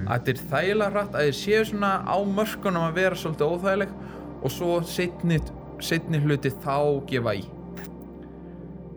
[0.00, 3.94] að þetta er þægilega hratt að þið séu svona á mörkunum að vera svolítið óþægileg
[4.40, 5.38] og svo setni,
[5.84, 6.76] setni hluti þá
[7.10, 7.44] gefa í.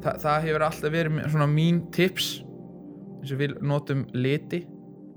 [0.03, 2.31] Þa, það hefur alltaf verið svona mín tips
[3.23, 4.63] eins og við notum liti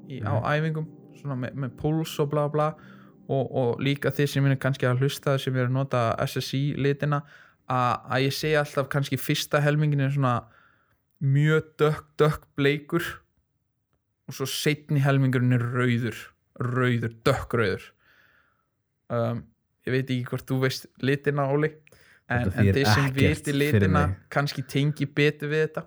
[0.07, 0.87] í, á æfingum
[1.19, 2.69] svona með, með puls og bla bla
[3.27, 7.25] og, og líka þið sem er kannski að hlusta sem er að nota SSI litina
[7.73, 10.37] að, ég segi alltaf kannski fyrsta helmingin er svona
[11.23, 13.05] mjög dökk dökk bleikur
[14.27, 16.19] og svo setni helmingurinn er rauður
[16.61, 17.85] rauður, dökkrauður
[19.13, 19.43] um,
[19.87, 21.71] ég veit ekki hvort þú veist litina Óli
[22.27, 25.87] en, en þeir sem viti fyrir litina kannski tengi betur við þetta.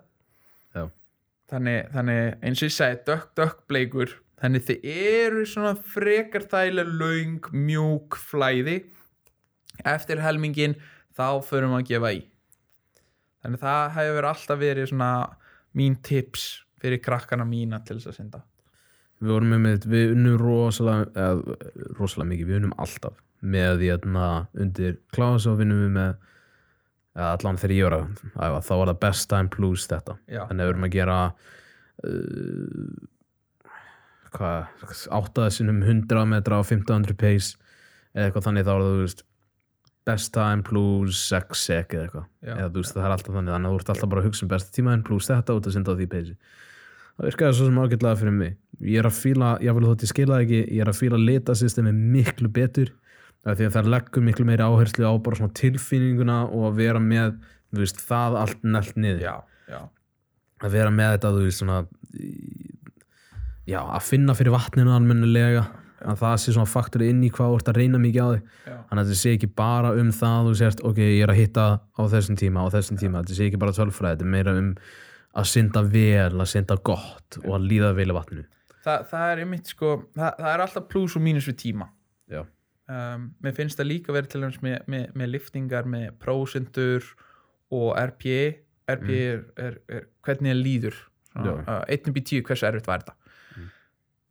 [0.76, 0.86] Já.
[1.52, 6.96] þannig, þannig eins og ég segi dökk, dökk bleikur þannig þið eru svona frekar þægilega
[7.02, 8.80] laung, mjúk flæði.
[9.88, 10.78] Eftir helmingin
[11.20, 12.22] þá förum við að gefa í.
[13.44, 15.12] Þannig það hefur alltaf verið svona
[15.80, 16.48] mín tips
[16.80, 18.42] fyrir krakkana mína til þess að synda.
[19.20, 21.60] Við vorum með, með við unnum rosalega eða,
[22.00, 24.04] rosalega mikið, við unnum alltaf með því að
[24.64, 26.18] undir kláðs og vinnum við með
[27.20, 30.16] allan þegar ég var að þá var það best time plus þetta.
[30.28, 30.44] Já.
[30.48, 31.18] þannig að við erum að gera
[32.08, 32.92] uh,
[34.36, 34.86] hvað,
[35.20, 37.58] áttaða sinnum 100 metra á 1500 pace
[38.14, 39.26] eða eitthvað þannig þá er það þú veist
[40.10, 42.30] best time plus 6 sek eða eitthvað.
[42.50, 44.46] Eða þú veist það er alltaf þannig þannig að þú ert alltaf bara að hugsa
[44.46, 46.36] um besta tímaðin plus þetta út að synda á því pace
[47.20, 48.56] það virkaði svo sem ágætlega fyrir mig.
[48.80, 51.92] Ég er að fíla, ég vil þótt ég skila ekki ég er að fíla litasystemi
[51.92, 52.94] miklu betur
[53.44, 57.02] af því að það leggur miklu meiri áherslu á bara svona tilfinninguna og að vera
[57.04, 57.36] með
[57.76, 59.26] veist, það allt nælt niður.
[59.26, 59.36] Já,
[59.68, 59.82] já,
[60.64, 61.82] að vera með þetta þú veist svona
[63.68, 65.68] já, að finna fyrir vatninu almennilega
[66.06, 68.54] að það sé svona faktor inn í hvað þú ert að reyna mikið á þig.
[68.70, 71.66] Þannig að þetta sé ekki bara um það þú sért, ok, ég er að hitta
[71.80, 74.72] á þessum tíma á þessum tíma, þetta sé ekki bara tölfræði þetta er meira um
[75.40, 78.48] að synda vel að synda gott og að líða vel í vatninu.
[78.80, 81.92] Þa, það er einmitt sko það, það er alltaf pluss og mínus við tíma.
[82.90, 87.06] Um, mér finnst það líka verið til dæmis með, með, með liftingar með prósendur
[87.70, 88.40] og RPA
[88.90, 90.98] RPA er, er, er hvernig það líður.
[91.30, 91.52] Já.
[91.54, 93.19] uh, 1 upp í 10 hversu erfitt var þetta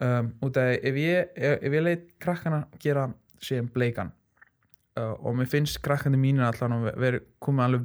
[0.04, 3.08] um, út af ef ég, ef ég leit krakkana gera
[3.42, 4.12] síðan bleikan
[4.98, 7.84] uh, og mér finnst krakkandi mínir allan að vera komið alveg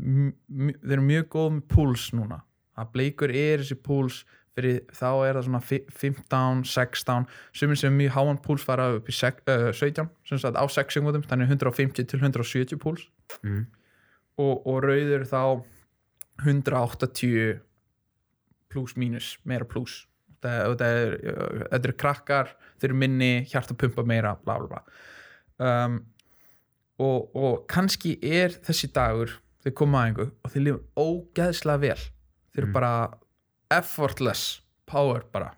[0.84, 2.40] þeir eru mjög góð með púls núna.
[2.74, 4.24] Að bleikur er þessi púls
[4.54, 8.90] fyrir þá er það svona fi- 15, 16 sumir sem er mjög háan púls fara
[8.98, 13.08] upp í sek, uh, 17 sem sagt á 6 sekundum þannig 150 til 170 púls.
[13.42, 13.66] Mm.
[14.38, 15.42] og, og rauður þá
[16.44, 17.62] 180
[18.74, 20.08] pluss mínus, meira pluss
[20.50, 22.52] þetta eru krakkar
[22.82, 24.84] þeir eru minni, hjarta pumpa meira bla bla bla.
[25.64, 26.00] Um,
[27.00, 29.32] og, og kannski er þessi dagur,
[29.64, 32.02] þeir koma að einhver og þeir lifa ógeðslega vel.
[32.54, 32.74] Þeir eru Mm.
[32.74, 32.94] bara
[33.74, 35.54] effortless power bara.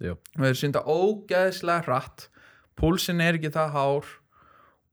[0.00, 0.12] Já.
[0.14, 2.28] og þeir synda ógeðslega hratt
[2.78, 4.06] púlsin er ekki það hár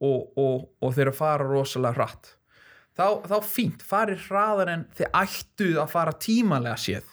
[0.01, 2.31] og, og, og þeir eru að fara rosalega hratt.
[2.97, 7.11] Þá, þá fínt, farið hraðar en þið ættuð að fara tímalega séð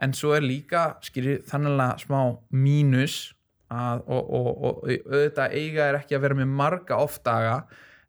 [0.00, 3.18] en svo er líka skýri þannig smá mínus
[3.70, 7.56] að, og, og, og, auðvitað eiga er ekki að vera með marga off-daga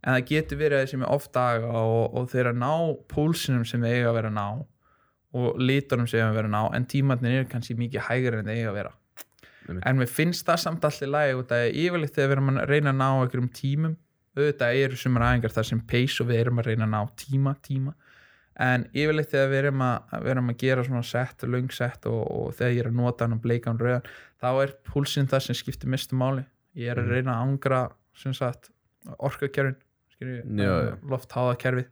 [0.02, 2.72] en það getur verið þessi með off-daga og, og þeir að ná
[3.12, 4.48] púlsinum sem þeir eiga að vera að ná
[5.42, 8.42] og litunum sem þeir eiga að vera að ná en tímatnir eru kannski mikið hægari
[8.42, 8.96] en þeir eiga að vera
[9.62, 9.86] Einmitt.
[9.86, 12.94] en mér finnst það samt alltaf lægi út að yfirleitt þegar við erum að reyna
[12.96, 13.98] að ná einhverjum tímum
[14.32, 17.54] auðvitað eru sumar aðingar þar sem pace og við erum að reyna að ná tíma,
[17.62, 17.94] tíma
[18.60, 22.22] en yfirleitt þegar við erum að, við erum að gera svona sett, löng sett og,
[22.32, 24.10] og þegar ég er að nota hann og bleika hann rauðan
[24.42, 26.44] þá er púlsinn það sem skiptir mestu máli
[26.76, 27.14] ég er að Mhm.
[27.16, 27.82] reyna að angra
[29.20, 29.80] orkakerfin
[30.22, 30.98] já.
[31.10, 31.88] loftháðakerfið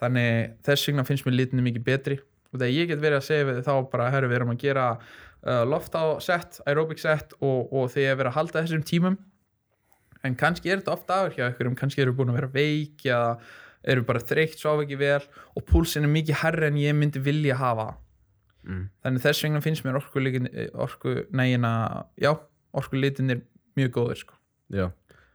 [0.00, 2.18] þannig þess vegna finnst mér litinu mikið betri
[2.52, 4.84] og þegar ég get verið að segja við þá bara herru við erum að gera
[4.98, 9.18] uh, loftháðsett, aerobic set og, og þegar ég er verið að halda þessum tímum
[10.26, 13.36] en kannski er þetta ofta aður hjá ykkur kannski eru búin að vera veik eða
[13.84, 15.22] eru bara þreytt, svo ekki vel
[15.54, 17.92] og púlsin er mikið herri en ég myndi vilja hafa
[18.66, 18.86] mm.
[19.04, 20.22] þannig þess vegna finnst mér orku,
[20.74, 21.72] orku nægina,
[22.20, 22.32] já,
[22.76, 23.44] orku litinir
[23.78, 24.36] mjög góður sko.
[24.74, 24.90] Já,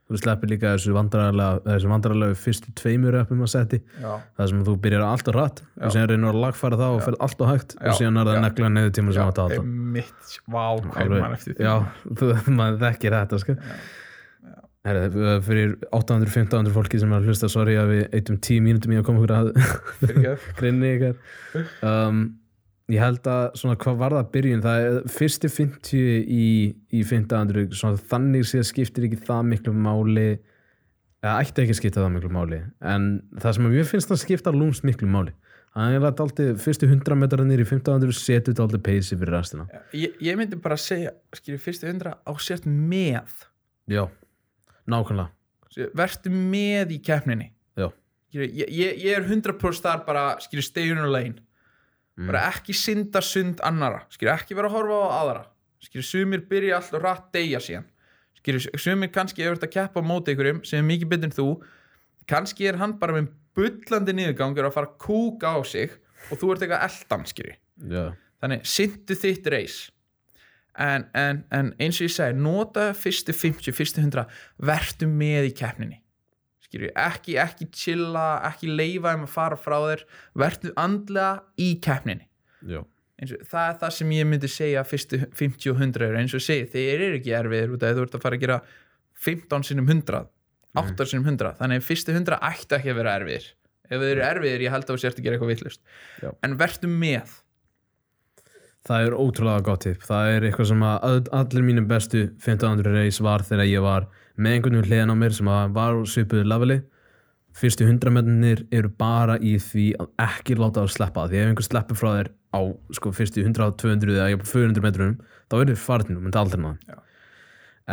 [0.09, 5.05] þú sleppir líka þessu vandræðarlega fyrstu tveimur uppum að setti já, það sem þú byrjar
[5.07, 5.85] alltaf rætt Já.
[5.87, 7.05] og síðan reynur að lagfæra það og Já.
[7.07, 7.87] fer alltaf hægt Já.
[7.87, 8.43] og síðan er það Já.
[8.45, 9.65] negla neður tíma sem já, átt að halda
[9.97, 11.75] mitt vá, hvað er maður eftir því já,
[12.19, 13.57] þú, maður þekkir þetta sko.
[13.57, 13.77] Já.
[14.83, 15.03] Herri,
[15.45, 17.49] fyrir 800-1500 fólki sem er að hlusta.
[17.51, 19.51] Sorry að við eitum 10 mínútum í að koma okkur að
[20.59, 21.19] grinni ykkar.
[21.87, 22.23] Um,
[22.91, 24.65] ég held að svona hvað var það byrjun?
[24.65, 26.47] Það er fyrsti 50 í,
[26.91, 30.27] í 1500 svona þannig séð skiptir ekki það miklu máli.
[31.23, 33.07] Eða ætti ekki að skipta það miklu máli en
[33.39, 35.31] það sem að mér finnst að skipta lúmst miklu máli
[35.73, 39.65] er að aldrei fyrstu 100 metrarnir í 1500 setur þetta aldrei peysi fyrir restina.
[39.97, 43.31] Ég, ég myndi bara segja skilju fyrstu hundra á sért með.
[43.89, 44.05] Já,
[44.89, 45.31] nákvæmlega.
[45.97, 47.49] Vertu með í keppninni.
[48.33, 50.37] Ég, ég, ég er 100% þar bara
[50.81, 51.41] your lane.
[52.13, 52.27] Mm.
[52.29, 55.43] bara ekki synda sund annara skilju ekki vera að horfa á aðra.
[55.81, 57.87] Skilju sumir byrja alltaf rætt deyja síðan.
[58.37, 61.47] Skilju sumir kannski hefur þetta að keppa á móti ykkurum sem er mikið en þú
[62.29, 65.97] kannski er hann bara með bullandi niðurgangur að fara að kúka á sig
[66.29, 67.55] og þú ert eitthvað eldan skilju
[67.89, 68.05] já,
[68.41, 69.77] þannig syndu þitt reis
[70.79, 74.25] en, en, en eins og ég segi nota fyrstu 50, fyrstu 100
[74.69, 75.99] vertu með í keppninni.
[76.73, 80.05] Ekki, ekki chilla ekki leifa um að fara frá þér.
[80.41, 82.25] Vertu andlega í keppninni.
[83.21, 86.17] Og það er það sem ég myndi segja fyrstu 50 og 100 eru.
[86.17, 88.45] Eins og segi, þeir eru ekki erfiðir út af því þú ert að fara að
[88.47, 88.57] gera
[89.27, 90.25] 15 sinum 100
[90.73, 93.49] 8 sinum 100, þannig að fyrstu 100 ættu ekki að vera erfiðir.
[93.83, 95.81] Ef þeir eru erfiðir, ég held að þú sért að gera eitthvað vittlust
[96.47, 97.33] en vertu með
[98.87, 100.01] það er ótrúlega gott tip.
[100.03, 104.07] Það er eitthvað sem að all- allir mínu bestu 1500 reis var þegar ég var
[104.37, 106.81] með einhvern veginn hliðan á mér sem að var úr svipuðu leveli
[107.53, 111.67] fyrstu 100 metrunir eru bara í því að ekki láta það sleppa því ef einhver
[111.67, 112.59] sleppur frá þér á
[112.97, 115.19] sko, fyrstu 100, 200 eða jafnvel 400 metrunum
[115.51, 116.97] þá er þið farnir og myndi aldrei ná Já.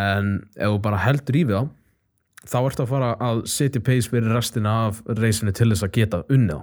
[0.01, 1.65] en ef þú bara heldur í við á
[2.49, 6.23] þá ertu að fara að setja pace fyrir restina af reisinu til þess að geta
[6.33, 6.63] unnið á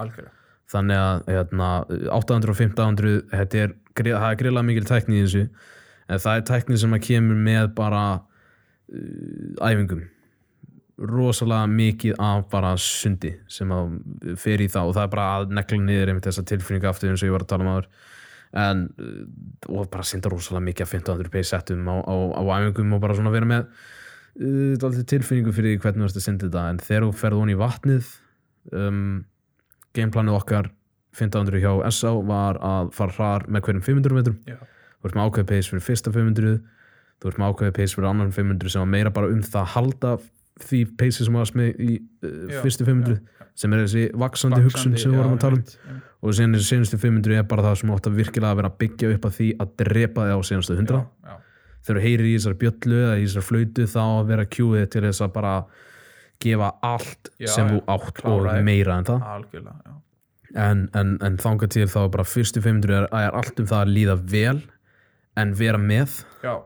[0.00, 0.32] algjörlega
[0.72, 1.68] þannig að hérna,
[2.16, 5.46] 800 og 1500 þetta er, það er greiðlega mikil tækni í þessu
[6.08, 10.04] en það er tækni sem að kemur með bara uh, æfingum.
[11.02, 13.94] Rosalega mikið af bara sundi sem að
[14.38, 17.24] fer í það og það er bara að negla niður einmitt þessa tilfinningu aftur eins
[17.24, 17.88] og ég var að tala um áður.
[18.62, 19.24] En uh,
[19.72, 23.18] og bara synda rosalega mikið af 1500 pace settum á, á, á æfingum og bara
[23.18, 23.66] svona vera með
[24.44, 26.66] uh, tilfinningu fyrir hvernig þú ert að synda þetta.
[26.68, 28.12] En þegar þú ferð honi í vatnið
[28.76, 29.22] um,
[29.96, 30.70] gameplanið okkar
[31.18, 34.38] 1500 hjá SA var að fara hraðar með hverjum 500 metrum.
[34.48, 34.56] Já.
[35.02, 36.54] þú ert með ákveðið pace fyrir fyrsta 500
[37.20, 39.72] þú ert með ákveðið pace fyrir annan 500 sem var meira bara um það að
[39.76, 40.14] halda
[40.62, 43.20] því pace sem varst með í uh, Já, fyrstu 500
[43.58, 46.00] sem er þessi vaksandi hugsun sem við vorum að tala um.
[46.24, 48.78] og síðan þessi senustu 500 er bara það sem átt að virkilega að vera að
[48.80, 51.34] byggja upp að því að drepa þig á senustu 100 já,
[51.82, 55.04] þegar þú heyrir í þessari bjöllu eða í þessari flautu þá að vera kjúið til
[55.04, 55.54] þess að bara
[56.42, 59.22] gefa allt Já, sem þú átt og meira en það.
[60.52, 63.86] En, en, en þangað til þá er bara fyrstu 500 er, er allt um það
[63.86, 64.58] að líða vel
[65.40, 66.18] en vera með.
[66.44, 66.58] Já,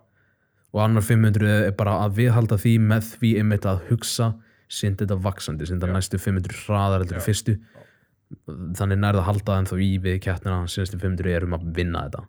[0.77, 4.33] og annar 500 er bara að viðhalda því með því einmitt að hugsa
[4.67, 7.21] sind þetta vaksandi, sind þetta næstu 500 hraðar Já.
[7.23, 7.55] fyrstu.
[8.51, 12.27] Þannig nærða að halda en þá í við keppnina síðustu 500 erum að vinna þetta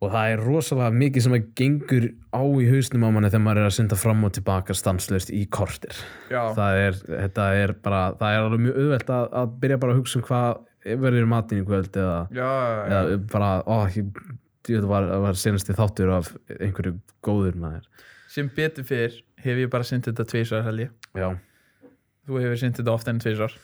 [0.00, 3.62] og það er rosalega mikið sem að gengur á í hausnum á manni þegar maður
[3.62, 5.96] er að synda fram og tilbaka stanslöst í kortir
[6.30, 10.20] það er, er bara það er alveg mjög auðvelt að, að byrja bara að hugsa
[10.20, 10.62] um hvað
[11.04, 14.06] verður í matinn í kvöld eða, já, já, eða bara, ó, ekki
[14.70, 16.94] þetta var, var senasti þáttur af einhverju
[17.24, 17.84] góður maður.
[18.30, 20.24] Sem betur fyrr hef ég bara synt þetta
[20.80, 20.92] ég.
[21.18, 21.28] Já,
[22.28, 23.56] þú hefur synt þetta ofta enn tvisar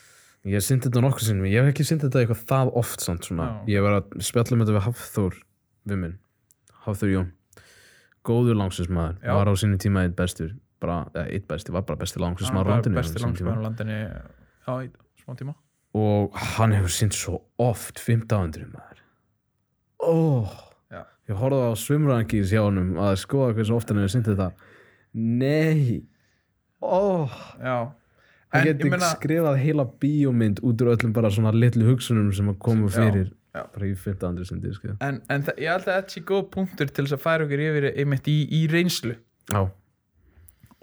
[0.46, 3.26] Ég hef syndið þetta nokkuð sinnum, ég hef ekki syndið þetta eitthvað það oft samt
[3.26, 3.46] svona.
[3.66, 5.38] Ég var að spjalla um þetta við Hafþór,
[5.90, 6.12] við minn,
[6.86, 7.28] Hafþór Jón.
[8.26, 9.34] Góður langsismæður, Já.
[9.34, 12.72] var á sinni tíma eitt bestur, bara, eða eitt besti, var bara besti langsismæður á
[12.74, 12.96] landinu.
[12.96, 13.98] á besti sínum langsmæður á landinni
[14.66, 14.90] já, í
[15.22, 15.54] smá tíma
[15.96, 18.98] Og hann hefur synd svo oft 1500 maður.
[20.04, 20.50] Óh,
[20.92, 21.04] Já.
[21.30, 24.50] ég horfði á svimrangis hjá honum að skoða hversu oft hann hefur syndið þetta.
[25.14, 26.02] Nei,
[26.82, 27.30] óh.
[27.62, 27.92] já
[28.52, 32.88] hann meina- skrifað heila bíómynd út úr öllum bara svona litlu hugsunum sem að koma
[32.88, 33.32] fyrir já.
[33.74, 34.44] Bara í 15.
[34.48, 34.94] sundi sko.
[35.00, 37.88] en, en ég held að þetta sé góð punktur til þess að færa okkur yfir
[37.92, 39.14] einmitt í, í reynslu
[39.52, 39.60] já,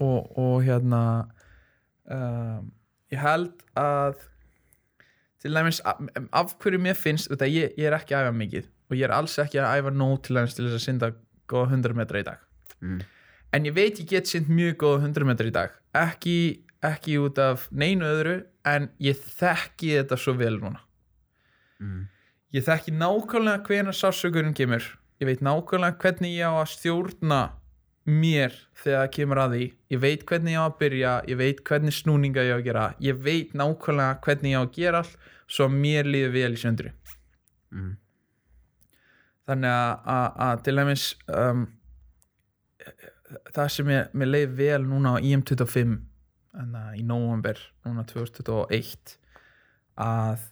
[0.02, 1.02] og, og hérna
[2.10, 2.72] um,
[3.14, 4.22] ég held að
[5.44, 6.00] til dæmis af,
[6.32, 9.14] af hverju mér finnst þetta, ég, ég er ekki að æfa mikið og ég er
[9.16, 11.12] alls ekki að æfa nóg til dæmis til þess að synda
[11.52, 12.50] góða 100 metra í dag
[12.84, 13.00] Mm.
[13.56, 17.38] en ég veit ég get synd mjög góða 100 metra í dag ekki, ekki út
[17.40, 18.34] af neinu öðru
[18.68, 20.82] en ég þekki þetta svo vel núna
[21.80, 22.02] mm.
[22.54, 24.86] Ég þekki nákvæmlega hvenær sásökurinn kemur.
[25.22, 27.41] Ég veit nákvæmlega hvernig ég á að stjórna
[28.06, 29.68] mér þegar það kemur að því.
[29.93, 32.86] Ég veit hvernig ég á að byrja ég veit hvernig snúninga ég á að gera.
[32.99, 36.93] Ég veit nákvæmlega hvernig ég á að gera allt svo mér líður vel í söndru
[37.74, 37.95] Mm.
[39.49, 39.72] þannig
[40.06, 41.64] að, til dæmis um,
[43.56, 45.95] það sem ég, mér leið vel núna á IM25
[46.54, 49.16] þannig að í november núna 2021
[50.06, 50.45] að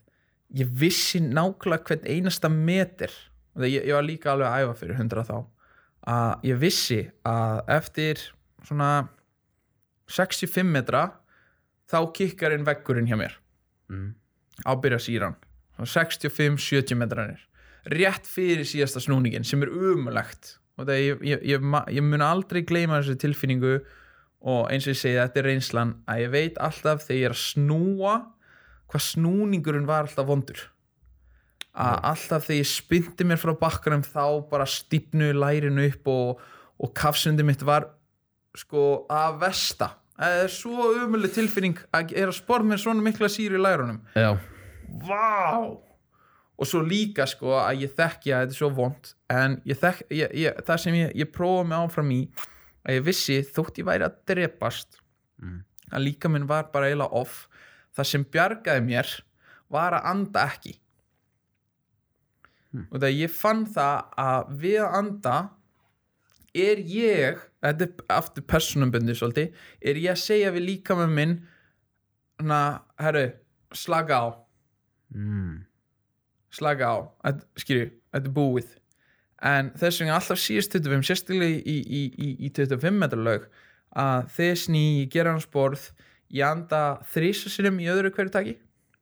[0.58, 3.14] ég vissi nákvæmlega hvern einasta meter
[3.56, 5.36] og ég, ég var líka alveg að æfa fyrir 100 þá
[6.12, 8.24] að ég vissi að eftir
[8.66, 8.92] svona
[10.12, 11.06] 65 metra
[11.92, 13.38] þá kikkar inn veggurinn hjá mér.
[13.92, 14.16] Mm.
[14.66, 15.36] ábyrja síran.
[15.82, 17.40] 65-70 metranir.
[17.90, 21.64] Rétt fyrir síðasta snúningin sem er umulegt og það ég, ég, ég,
[21.96, 23.80] ég mun aldrei gleyma þessu tilfinningu.
[24.42, 27.36] Og eins og ég segi þetta er reynslan að ég veit alltaf þegar ég er
[27.36, 28.14] að snúa
[28.92, 30.60] hvað snúningurinn var alltaf vondur.
[31.72, 36.42] Að alltaf þegar ég spyndi mér frá bakkanum þá bara stípnu lærinu upp og,
[36.84, 37.88] og kafsundi mitt var
[38.60, 43.30] sko að vesta það er svo umulig tilfinning að er að spora mér svona mikla
[43.32, 44.02] síru í lærunum.
[44.14, 44.36] Já,
[45.08, 45.72] vá!
[46.62, 50.04] Og svo líka sko að ég þekki að þetta er svo vond en ég þekk,
[50.14, 52.20] ég, ég, það sem ég, ég prófa mig áfram í
[52.86, 55.00] að ég vissi þótt ég væri að drepast
[55.42, 55.64] Mm.
[55.90, 57.48] að líka minn var bara eiginlega off
[57.98, 59.12] það sem bjargaði mér
[59.72, 60.78] var að anda ekki
[62.72, 62.86] Hmm.
[62.88, 65.38] og það ég fann það að við að anda
[66.56, 69.58] er ég þetta er aftur personumbundi svolítið
[69.92, 71.34] er ég að segja við líka með minn
[72.40, 72.62] hana,
[72.96, 73.26] herru,
[73.76, 74.28] slaka á
[75.12, 75.58] mm.
[76.56, 76.98] slaka á,
[77.60, 78.72] skilju, þetta er búið
[79.52, 83.52] en þess vegna alltaf síðast 25 sérstaklega í, í, í, í 25 metra lög
[84.00, 85.90] að þess ný ég gera hans borð
[86.34, 86.82] ég anda
[87.14, 88.58] þrísa sinum í öðru hverju taki.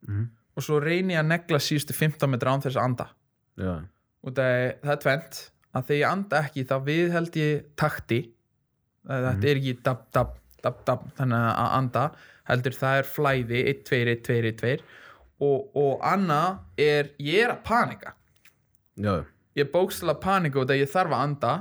[0.07, 0.29] Mm.
[0.55, 3.05] og svo reyni ég að negla síðustu 15 metra án þess að anda.
[3.59, 3.73] Já,
[4.23, 5.37] og það er, það er tvent
[5.75, 8.19] að þegar ég anda ekki þá viðheld ég takti.
[9.07, 12.03] Það- þetta er ekki dab, dab, dab, dab þannig að anda.
[12.49, 14.77] Heldur það er flæði 1, 2, 1, 2, 1, 2
[15.39, 18.13] og, og annað er ég er að panika.
[18.99, 19.13] Já,
[19.55, 21.53] ég bókstala panika og það ég þarf að anda.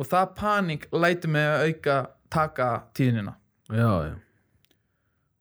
[0.00, 1.96] Og það panik lætur mig að auka
[2.32, 3.34] taka tíðnina
[3.68, 4.14] já, já.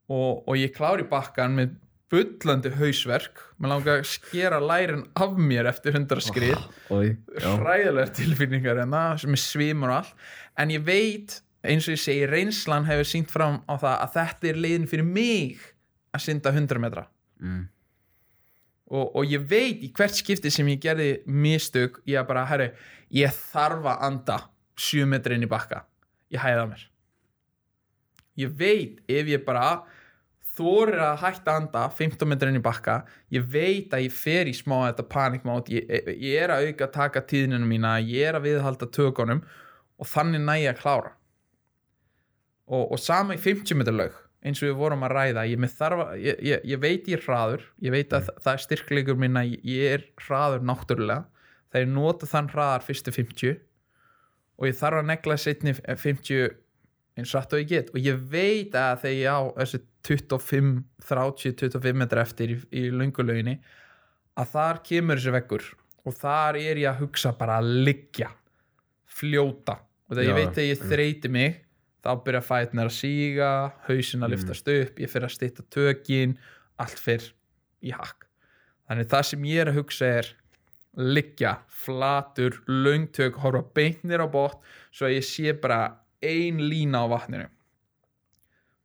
[0.09, 1.77] Og, og ég klári bakkan með
[2.09, 3.41] bullandi hausverk.
[3.59, 6.57] Maður langar að skera lærin af mér eftir hundra skrið.
[6.93, 7.49] Oj, já.
[7.61, 10.29] hræðilegar tilfinningar en það sem er svimur og allt.
[10.59, 14.49] En ég veit, eins og ég segi reynslan hefur sínt fram á það að þetta
[14.49, 15.67] er leiðin fyrir mig
[16.15, 17.05] að synda 100 metra.
[17.39, 17.67] Mm.
[18.91, 22.65] og, og ég veit í hvert skipti sem ég gerði mistök ég bara, herri,
[23.15, 24.39] ég þarf að anda
[24.75, 25.85] 7 metri inn í bakka.
[26.33, 26.83] Ég hæða mér.
[28.39, 29.85] Ég veit ef ég bara
[30.59, 32.99] þorir að hætta að anda 15 metri inn í bakka.
[33.33, 36.95] Ég veit að ég fer í smá þetta panikmátt ég, ég er að auka að
[36.97, 39.43] taka tíðninu mína ég er að viðhalda tökunum
[39.99, 41.13] og þannig næ ég að klára.
[42.69, 46.03] Og, og sama í 50 metri laug eins og við vorum að ræða ég, þarf
[46.21, 49.95] ég, ég, veit ég er hraður ég veit að það er styrkleikur minn að ég
[49.97, 51.25] er hraður náttúrulega.
[51.69, 53.59] Þegar ég nota þann hraðar fyrstu 50
[54.59, 56.55] og ég þarf að negla setni 50
[57.19, 57.91] eins rætt og ég get.
[57.93, 60.73] Og ég veit að þegar ég á þessi 25,
[61.05, 63.59] 30, 25 metra eftir í, í löngulauginni
[64.39, 65.65] að þar kemur þessi veggur
[66.07, 68.31] og þar er ég að hugsa bara að liggja
[69.19, 69.79] fljóta.
[70.09, 70.93] Og þegar Já, ég veit þegar ég mm.
[70.93, 71.59] þreyti mig
[71.99, 73.51] þá byrja fætnir að síga
[73.89, 76.37] hausin að liftast upp, ég fyrir að stýtta tökin
[76.79, 77.31] allt fyrir
[77.83, 78.25] í hakk.
[78.87, 80.29] Þannig það sem ég er að hugsa er
[80.99, 87.07] liggja, flatur löngtök, horfa beintnir á bótt svo að ég sé bara ein lína á
[87.11, 87.49] vatninu.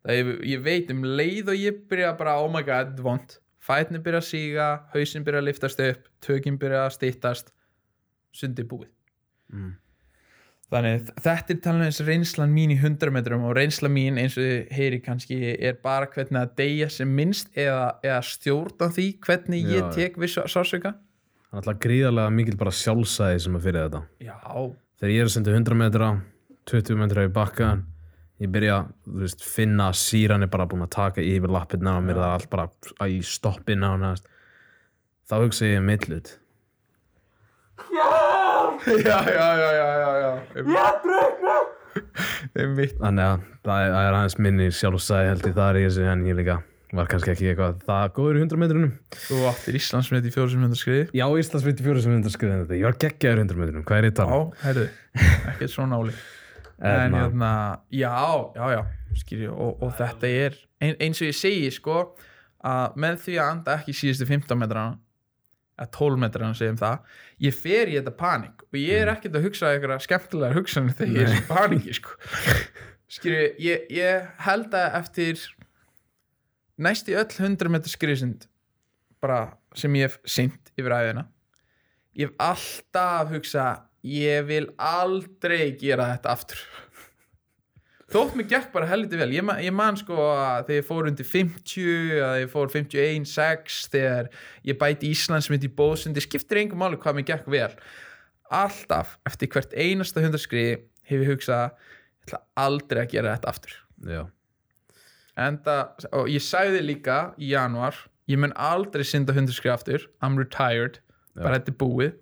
[0.04, 3.38] Það ég, ég veit um leið og ég byrja bara oh my god, er vond
[3.64, 7.54] fætni byrja að síga, hausinn byrja að liftast upp tökin byrja að stýttast
[8.34, 8.90] sundi búið.
[9.54, 9.74] Mm.
[10.72, 14.72] þannig þetta er talað eins reynslan mín í 100 metrum og reynsla mín eins og
[14.74, 19.74] heyri kannski er bara hvernig að deyja sem minnst eða, eða stjórna því hvernig Já,
[19.76, 20.96] ég tek við sársöka
[21.54, 23.98] Það er alltaf gríðarlega mikil bara sjálfsæði sem að fyrir þetta.
[24.26, 24.38] Já,
[24.98, 26.08] þegar ég er að senda 100 metra
[26.70, 27.84] 20 metra í bakkan
[28.42, 32.18] ég byrja veist, finna að síran er bara búin að taka yfir lappirna og mér
[32.18, 32.68] er það allt bara
[33.04, 34.26] að í stoppina og næst
[35.30, 36.34] þá hugsa ég millut
[38.84, 40.32] já, já, já, já, já, já.
[40.58, 41.72] ég
[42.58, 42.94] einmitt.
[43.00, 46.24] Þannig að það er, það er aðeins minni sjálfsæði held ég þar í þessu en
[46.28, 46.60] ég líka
[46.94, 48.92] var kannski ekki eitthvað það góður í 100 metrunum.
[49.24, 52.86] Þú áttir Íslandsmið í 400 skriði já, Íslands viti fjóru sem 100 skriðin þetta ég
[52.86, 54.52] var geggjaður í 100 metrunum, hvað er ég að já, um?
[54.62, 54.86] herðu,
[55.54, 56.14] ekkert svo náli
[56.80, 57.80] en Hérna.
[57.90, 58.14] já,
[58.56, 58.82] já, já
[59.14, 61.98] skilji, og, og þetta er ein, eins og ég segi, sko
[62.64, 64.96] að með því að anda ekki síðustu 15 metrana
[65.78, 68.64] eða 12 metrana segjum það ég fer í þetta panik.
[68.70, 72.16] Og ég er ekkert að hugsa eitthvað skemmtilegar hugsanir þegar ég er í paniki, sko.
[73.14, 75.42] Skilji, ég, ég held að eftir
[76.82, 78.48] næst í öll 100 metri skriðsind
[79.22, 81.26] bara sem ég hef sint yfir æðina
[82.18, 83.66] ég hef alltaf hugsa
[84.04, 86.60] ég vil aldrei gera þetta aftur.
[88.14, 89.30] Þótt mér gekk bara helviti vel.
[89.34, 93.78] Ég, ég man sko að þegar ég fór undir 50 að ég fór 51, 6
[93.94, 94.28] þegar
[94.68, 97.72] ég bæti Íslandsmynd í bóðsundi skiptir engum máli hvað mér gekk vel.
[98.54, 100.76] Alltaf eftir hvert einasta hundarskriði
[101.08, 103.78] hef ég hugsað ég ætla aldrei að gera þetta aftur.
[104.04, 104.22] Já,
[105.34, 105.78] Enda,
[106.14, 107.96] og ég sagði líka í januar
[108.30, 110.04] ég mun aldrei synda hundarskrið aftur.
[110.22, 111.00] I'm retired,
[111.34, 112.12] bara þetta er búið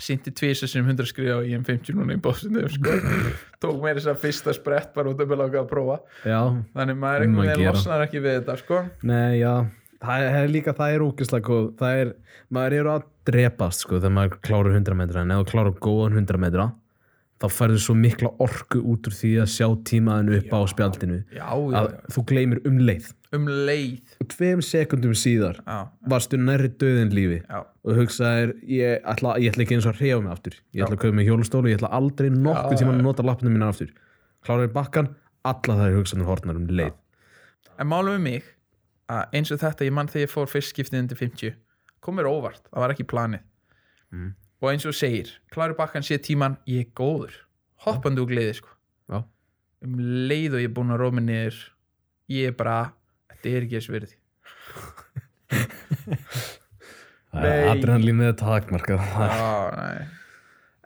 [0.00, 2.96] syndi tvisa sem hundarskrið og ég er 50 núna í bóðsinu sko.
[3.62, 5.98] tók mér þess að fyrsta sprett bara út af að láka að prófa.
[6.24, 6.40] Já,
[6.76, 8.82] þannig maður að einhvern veginn losnar ekki við þetta sko.
[9.10, 9.54] Nei, já,
[10.00, 12.12] það er líka, það er ógislega góð, það er,
[12.56, 16.20] maður eru að drepast, sko, þegar maður klárar 100 metra, en ef þú klárar góðan
[16.24, 16.68] 100 metra,
[17.40, 21.44] þá færðu svo mikla orku út úr því að sjá tímaðinu upp á spjaldinu, já,
[21.44, 23.12] já, að já, þú gleymir um leið.
[23.36, 24.14] Um leið.
[24.22, 25.78] Og tveim sekundum síðar já,
[26.10, 30.02] varstu nærri döðin lífi já, og hugsaðir, ég ætla, ég ætla ekki eins og að
[30.04, 33.04] reyfa mig aftur, ég ætla að kaupa mig hjólstólu, ég ætla aldrei nokkuð tíma að
[33.06, 33.92] nota lappinu mína aftur.
[34.46, 35.12] Klárar bakkan,
[35.46, 36.96] alla það er hugsanir hortnar um leið.
[37.80, 38.48] en málum við mig
[39.08, 41.54] að eins og þetta, ég mann þegar ég fór fyrst skiptið undir 50
[42.00, 43.46] kom mér óvart, það var ekki planið.
[44.10, 44.32] Mm.
[44.60, 47.36] og eins og segir klári bakkan sé tíman, ég er góður.
[47.84, 48.72] Hoppandi úr gleði sko.
[49.08, 49.22] Já.
[49.86, 49.94] um
[50.28, 51.60] leið og ég er búin að róma niður
[52.30, 52.92] ég er bara,
[53.30, 54.16] þetta er ekki þess virði
[57.30, 57.68] Nei.
[57.70, 59.02] Adrenalínið er takmarkað.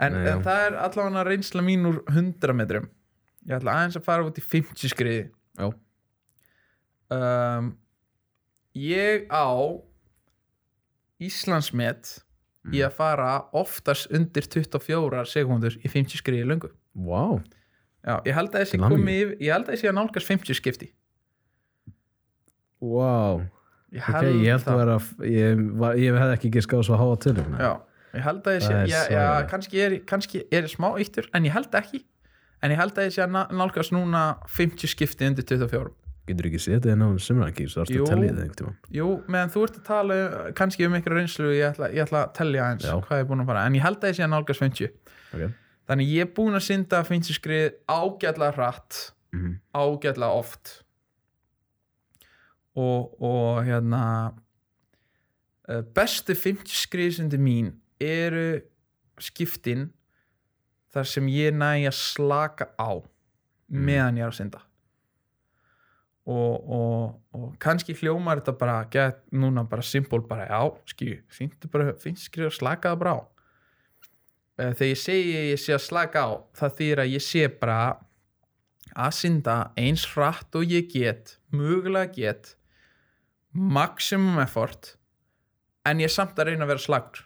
[0.04, 2.88] En, en það er allavega reynsla mín úr 100 metrum
[3.46, 5.22] ég ætla aðeins að fara út í 50 skriði
[5.60, 5.68] Já.
[7.14, 7.70] um,
[8.76, 9.48] ég á
[11.24, 12.20] Íslandsmet
[12.64, 12.86] í Mm.
[12.86, 13.30] að fara
[13.60, 17.36] oftast undir 24 sekundur í 50 skriði löngu Vá,
[18.00, 19.02] Já, ég held að þessi Til hamingju.
[19.02, 20.88] komi yfir, ég held að þessi að nálgast 50 skipti
[22.84, 23.42] vá.
[23.94, 24.96] ég Ok, ég held að vera,
[25.30, 27.72] ég, var, ég hefði ekki giskað svo háa til um Já,
[28.18, 31.46] ég held að þessi Það er já, já, kannski, er, kannski er smá eittur en
[31.46, 32.00] ég held ekki.
[32.64, 35.92] En ég held að þessi að ná- nálgast núna 50 skipti undir 24
[36.24, 38.68] Getur ekki setið inn á sumrakýr, svo ertu að tellja það.
[38.96, 42.22] Jú, meðan þú ert að tala uh, kannski um ykkur reynslu ég ætla, ég ætla
[42.24, 42.94] að tellja eins Já.
[43.04, 43.64] hvað ég er búin að fara.
[43.68, 44.88] En ég held að þessi að nálgast 50
[45.34, 45.42] Ok.
[45.90, 49.02] þannig ég er búin að synda 50 skrið ágætlega hratt
[49.34, 50.72] Mm ágætlega oft
[52.74, 54.02] og, og hérna
[55.68, 57.72] uh, bestu 50 skriðsundi mín
[58.02, 58.60] eru
[59.22, 59.88] skiptin
[60.94, 63.02] þar sem ég næ að slaka á
[63.74, 64.62] meðan ég er að synda.
[66.24, 70.46] Og, og, og kannski hljómar þetta bara get núna bara simpól bara
[71.28, 73.20] finnstu bara finnst skrið að slaka það bara á.
[74.54, 77.78] Eh, þegar ég segi ég sé að slaka á það þýr að ég sé bara
[78.94, 82.54] að synda eins hratt og ég get mögulega get
[83.54, 84.94] maximum effort
[85.86, 87.24] en ég er samt að reyna að vera slagur.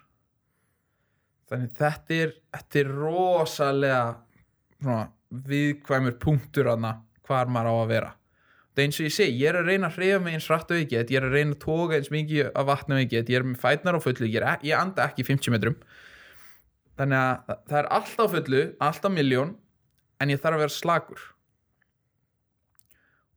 [1.49, 4.01] Þannig þetta er, þetta er rosalega
[4.79, 4.99] svona,
[5.49, 6.91] viðkvæmur punktur aðna
[7.29, 8.11] hvar maður á að vera.
[8.75, 10.75] Það er eins og ég segi, ég er að reyna að hreyfa mig eins hratt
[10.75, 13.47] og get, ég er að reyna að toga eins mikið af vatni og ég er
[13.49, 15.79] með fætnar á fullu ég, er, ek- ég anda ekki 50 metrum.
[16.99, 19.57] Þannig að það er allt á fullu allt á miljón
[20.21, 21.25] en ég þarf að vera slagur.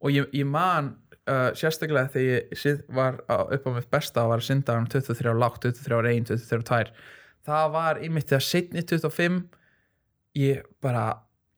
[0.02, 0.96] Og ég, ég man
[1.32, 5.34] uh, sérstaklega þegar ég var upp á mitt besta og var að synda um 23
[5.40, 6.94] lágt, 23 1, 23 2
[7.48, 9.42] það var einmitt þegar setni 25
[10.38, 11.06] ég bara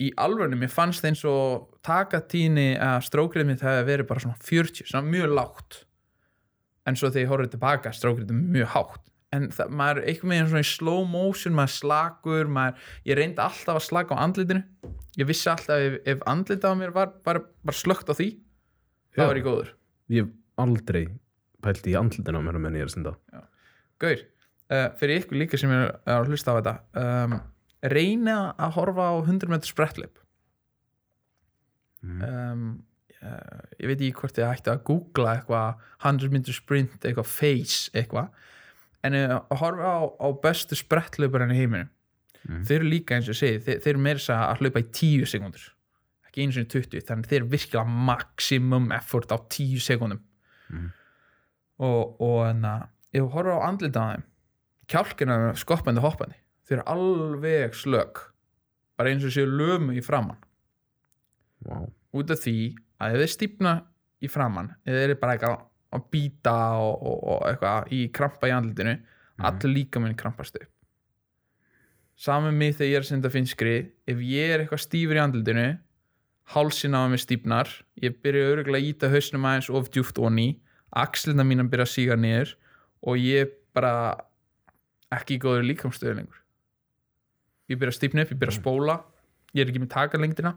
[0.01, 4.87] í alvörinu, mér fannst eins og takatíni að strókrið mitt hefði verið bara svona 40,
[4.89, 5.79] svona mjög lágt.
[6.89, 9.03] En svo þegar ég horfði tilbaka strókrið er mjög hátt.
[9.33, 13.41] En það, maður er einhvern veginn svona í slow motion maður slakur, maður, ég reyndi
[13.41, 14.63] alltaf að slaka á andlitinu.
[15.17, 18.33] Ég vissi alltaf ef, ef andlitið á mér var, var, var slögt á því
[19.17, 19.27] Já.
[19.27, 19.73] var ég góður
[20.09, 21.07] Ég hef aldrei
[21.63, 23.13] pælt í andlutin á mér menn ég er að synda
[24.03, 24.19] Gaur,
[24.73, 27.37] uh, fyrir ykkur líka sem er að hlusta á þetta um,
[27.83, 30.19] reyna að horfa á 100 metri sprettleip
[32.03, 32.23] Mhm.
[32.23, 32.63] um,
[33.23, 37.89] uh, ég veit ekki hvort ég ætti að googla eitthvað 100 metri sprint, eitthvað face
[37.95, 38.27] eitthvað
[39.07, 41.89] en uh, að horfa á, á bestu sprettleiparinn í heiminum
[42.43, 42.65] Mhm.
[42.67, 45.25] þeir eru líka eins og ég segi þeir, þeir eru meira að hlaupa í 10
[45.31, 45.63] sekundur
[46.33, 50.21] ekki einu sinni 20 þannig þeir virkilega maximum effort á 10 sekundum.
[50.73, 50.91] Mhm.
[51.83, 54.23] og, og en að ef þú horfir á andlita á þeim
[54.89, 56.37] kjálkina er skoppandi og hoppandi.
[56.63, 58.21] Þeir eru alveg slög
[58.97, 60.39] bara eins og séu lömu í framann
[61.65, 61.83] Vá.
[62.13, 62.57] út af því
[63.01, 63.73] að ef þeir stífna
[64.23, 65.57] í framann eða þeir eru bara eitthvað
[65.93, 68.95] að býta og, og, og eitthvað í krampa í andlitinu
[69.43, 70.69] allir líka minn krampast upp.
[72.15, 73.75] Saman mig þegar ég er að senda finskri
[74.07, 75.67] ef ég er eitthvað stífur í andlitinu
[76.51, 77.69] hálsin á mig stífnar.
[78.01, 80.59] Ég byrja örgulega að íta hausnum aðeins of djúft onni,
[80.91, 82.55] axlina mína byrja að síga niður
[83.03, 83.93] og ég bara
[85.13, 86.39] ekki í góður líkamstöðu lengur.
[87.69, 88.97] Ég byrja að stífna upp, ég byrja að spóla.
[89.53, 90.55] Ég er ekki með takarlengdina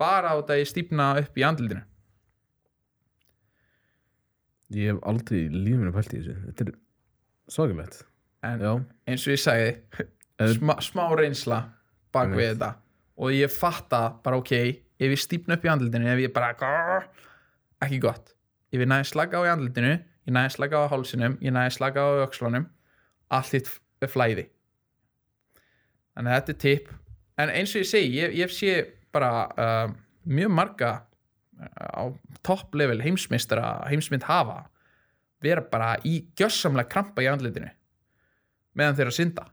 [0.00, 1.82] bara á þetta að ég stífna upp í andlitinu.
[4.70, 6.36] Ég hef aldrei lífið mér pælt í þessu.
[6.46, 6.74] Þetta er
[7.50, 7.98] svakalegt
[8.46, 8.70] en Já,
[9.10, 9.72] eins og ég sagði
[10.40, 11.58] Eð- smá, smá reynsla
[12.14, 12.70] bak við þetta.
[13.20, 14.52] Og ég fatta bara ok
[15.00, 16.52] ef ég stífna upp í andlitinu ef ég bara
[17.80, 18.34] ekki gott.
[18.70, 19.96] Ef ég næði slaka á í andlitinu
[20.30, 22.66] ég næði slaka á hálsinum, ég næði slaka á í öxlunum
[23.32, 23.70] allt þitt
[24.10, 24.46] flæði.
[26.14, 26.90] Þannig að þetta er tip
[27.40, 28.74] en eins og ég segi, ég, ég sé
[29.14, 29.94] bara uh,
[30.28, 32.02] mjög marga uh, á
[32.46, 34.64] topp level heimsmeistara heimsmynd hafa
[35.40, 37.70] vera bara í gjössamlega krampa í andlitinu
[38.76, 39.46] meðan þeir eru að synda.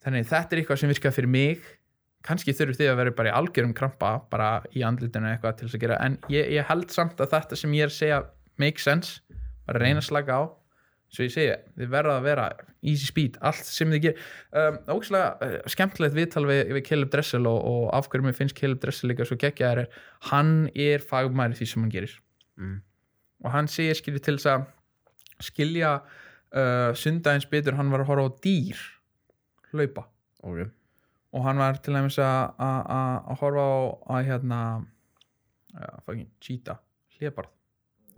[0.00, 1.66] Þannig þetta er eitthvað sem virkað fyrir mig
[2.26, 5.78] kannski þurfum þið að vera bara í algjörum krampa bara í andlitinu eitthvað til þess
[5.78, 8.18] að gera en ég, ég held samt að þetta sem ég er að segja
[8.60, 9.20] make sense,
[9.68, 10.42] bara reyna að slaka á.
[11.10, 12.44] Svo ég segja, þið verða að vera
[12.86, 14.20] easy speed, allt sem þið ger
[14.60, 18.56] um, ógæslega uh, skemmtilegt viðtal við, við Caleb Dressel og, og af hverju mér finnst
[18.58, 19.98] Caleb Dressel líka svo geggjaðar er
[20.30, 22.14] hann er fagmæri því sem hann gerir.
[22.60, 22.82] Mm.
[23.40, 24.64] og hann segir skilja til þess að
[25.46, 28.82] skilja uh, sundagins betur hann var að horfa á dýr
[29.72, 30.06] hlaupa.
[30.44, 30.68] Ok
[31.30, 33.74] og hann var til dæmis að horfa á
[34.16, 34.60] að hérna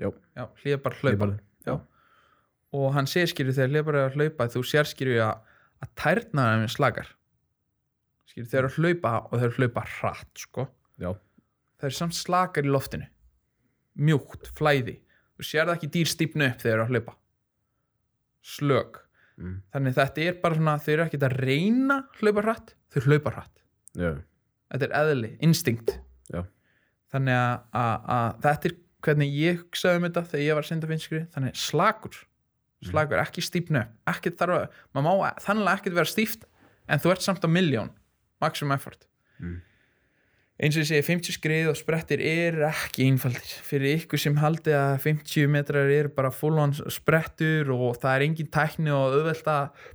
[0.00, 0.08] Já.
[0.36, 1.26] Já, hlébarð hlaupa.
[2.72, 5.42] Og hann skilju þegar hlébarð er að hlaupa þú sér skilju að,
[5.84, 7.10] að tærnar þeim slagar
[8.32, 10.66] skilju þeir eru að hlaupa og þeir eru að hlaupa hratt sko.
[11.02, 11.10] Já,
[11.80, 13.08] það er samt slakar í loftinu.
[14.00, 14.96] Mjúkt, flæði.
[15.36, 17.16] Þú sér það ekki dýr stípnu upp þegar þeir eru að hlaupa.
[18.42, 19.00] Slög
[19.42, 19.58] mm.
[19.74, 23.34] þannig þetta er bara svona þau eru ekkert að reyna að hlaupa hratt þau hlaupa
[23.36, 23.62] hratt
[23.98, 24.10] já,
[24.72, 25.96] þetta er eðli, instinkt
[26.32, 26.42] Já.
[27.12, 30.70] þannig að, að, að þetta er hvernig ég hugsaði um þetta þegar ég var að
[30.70, 32.20] senda finskri þannig slagur
[32.82, 34.80] slagur, ekki stípnu ekki þarf að,
[35.44, 36.46] þannig ekkert vera stíft
[36.90, 37.92] en þú ert samt á miljón
[38.42, 39.06] maximum effort
[39.42, 39.58] Mm.
[40.62, 43.54] Eins og ég segi 50 skrið og sprettir er ekki einfaldir.
[43.66, 48.26] Fyrir ykkur sem haldi að 50 metrar er bara full on sprettur og það er
[48.28, 49.88] engin tækni og auðvelt að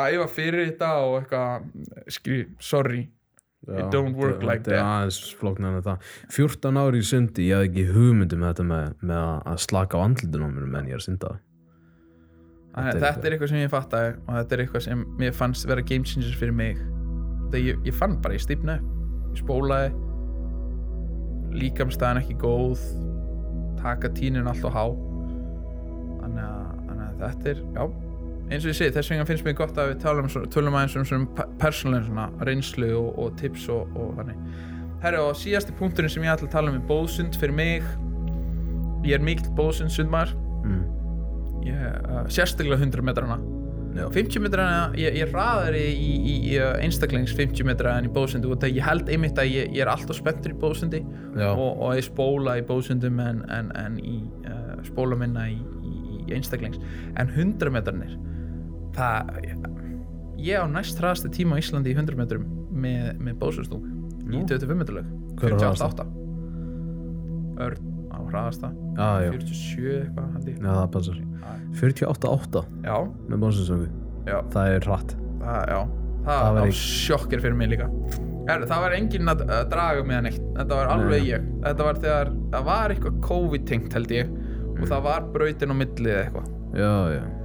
[0.00, 3.02] æfa fyrir þetta og eitthvað skri, sorry
[3.68, 4.92] já It don't work þetta- like Þetta er that.
[4.96, 8.94] aðeins flóknar en það 14 ári í sundi, ég hafði ekki hugmyndum með þetta með,
[9.02, 11.32] með að- slaka á mér menn ég er að synda.
[12.70, 13.48] Þetta, er þetta er eitthvað.
[13.48, 16.76] sem ég fattaði og þetta er eitthvað sem mér fannst vera game changers fyrir mig.
[17.50, 18.80] Þegar ég, ég fann bara, ég stífnaði
[19.34, 20.09] ég spólaði
[21.54, 22.82] líkamstæðan ekki góð
[23.80, 24.84] taka tínin allt og há.
[26.20, 27.84] Þannig að, þetta er já,
[28.50, 30.98] eins og ég segi, þess vegna finnst mér gott að við tölum, svo- tölum aðeins
[31.00, 34.40] um svona persónulegin svona reynslu og, og tips og, og þannig.
[35.00, 37.86] Herri og síðasti punkturinn sem ég ætla að tala um er bóðsund fyrir mig.
[39.06, 40.34] Ég er mikill bóðsund sundmar
[40.66, 40.82] mm.
[41.64, 43.38] ég, uh, sérstaklega 100 metrana
[43.90, 48.06] Já, 50 metrana, ég, ég raðar í, í, í, í uh, einstaklings 50 metra en
[48.06, 51.00] í bóðsundi og það ég held einmitt að ég, ég er alltaf spenntur í bóðsundi
[51.48, 55.94] og, og ég spóla í bóðsundum en, en, en í uh, spóla minna í, í,
[56.22, 56.78] í einstaklings.
[57.18, 58.14] En 100 metranir
[58.94, 59.34] það
[60.40, 64.44] ég á næst hraðasta tíma á Íslandi í 100 metrum með, með bóðsundstúk í Nú.
[64.46, 65.10] 25 metralög
[65.40, 66.06] Hver er 48
[67.66, 70.58] Örn á hraðasta já, 47 eitthvað held ég.
[70.60, 71.20] Já, það passar.
[71.80, 72.96] 48-8 já,
[73.30, 73.88] með bónsinsöngu
[74.26, 74.36] já.
[74.54, 75.16] Það er hratt.
[75.40, 75.80] Það, já,
[76.26, 77.90] það, Það var sjokkir fyrir mig líka.
[78.50, 80.46] Her, það var enginn að að draga mig að neitt.
[80.58, 81.28] Þetta var alveg Nei.
[81.30, 81.50] ég.
[81.66, 84.32] Þetta var þegar, það var eitthvað COVID-tengt held ég
[84.80, 86.50] og það var brautin á milli eða eitthvað.
[86.80, 87.39] Já, já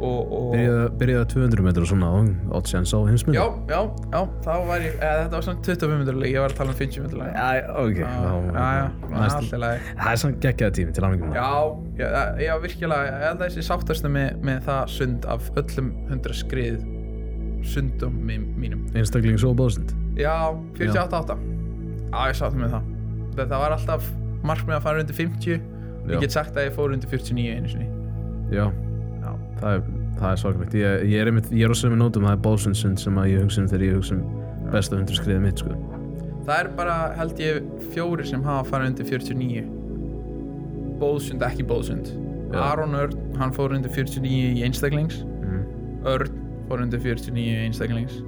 [0.00, 3.80] Byrjaði að 200 metrar og svona og átt séðan sá heimsmynd já, já,
[4.14, 6.72] já, þá var ég eða, þetta var svona 25 minnur leik, ég var að tala
[6.74, 7.48] um 50 minnur leik Já,
[7.84, 11.36] ok já, já, já, Næst- allt í lagi Það er samt geggjaði tími til aðmyggjum
[11.36, 11.50] Já,
[12.00, 12.08] já,
[12.46, 16.80] já, virkilega, ég held að þessi sáttastu með, með það sund af öllum hundra skrið
[17.60, 18.86] sundum mí- mínum.
[18.96, 20.32] Einstakling svo bóðsend Já,
[20.78, 21.36] 48-8.
[22.10, 22.88] Já, ég sátti með það.
[23.36, 24.06] Það var alltaf
[24.48, 25.60] markmið að fara undir 50.
[25.60, 26.14] Já.
[26.14, 27.86] Ég get sagt að ég fór undir 49 einu sinni.
[28.50, 28.64] Já,
[29.60, 29.82] það er,
[30.18, 33.02] það er svakalegt ég, ég er, einmitt, ég er á sömu nótum, það er bóðsundsund
[33.02, 34.24] sem að ég hugsa um þegar ég hugsa um
[34.70, 35.76] besta hundur skriðið mitt sko.
[36.48, 37.62] það er bara, held ég,
[37.94, 39.68] fjóri sem hafa farið undir 49.
[41.00, 42.10] Bóðsund, ekki bóðsund.
[42.50, 42.58] Já.
[42.66, 45.22] Aron Örn, hann fór undir 49 í einstaklings.
[45.44, 45.62] mm.
[46.10, 46.34] Örn
[46.68, 48.20] fór undir 49 einstaklings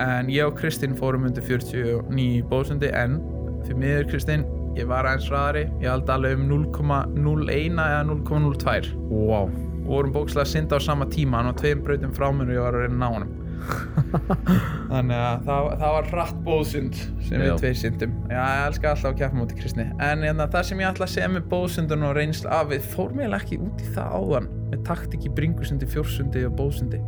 [0.00, 3.18] en ég og Kristinn fórum undir 49 í bóðsundi en
[3.66, 4.46] því miður Kristinn,
[4.78, 9.50] ég var aðeins ræðari ég held alveg um 0,01 eða 0,02 Wow
[9.84, 12.56] og vorum bókslega að synda á sama tíma hann var tveim brautum frá mér og
[12.56, 13.36] ég var að reyna að ná honum.
[14.90, 18.14] Þannig að það, það var hratt bóðsund sem við tveir syndum.
[18.30, 19.86] Já, ég elska alltaf að keppa móti Kristni.
[20.02, 23.20] En hérna, það sem ég ætla að segja með bóðsundun og reynsla af við fórum
[23.24, 24.48] ég ekki út í það áðan.
[24.72, 27.02] Með taktik í bringusundi, fjórsundi og bóðsundi.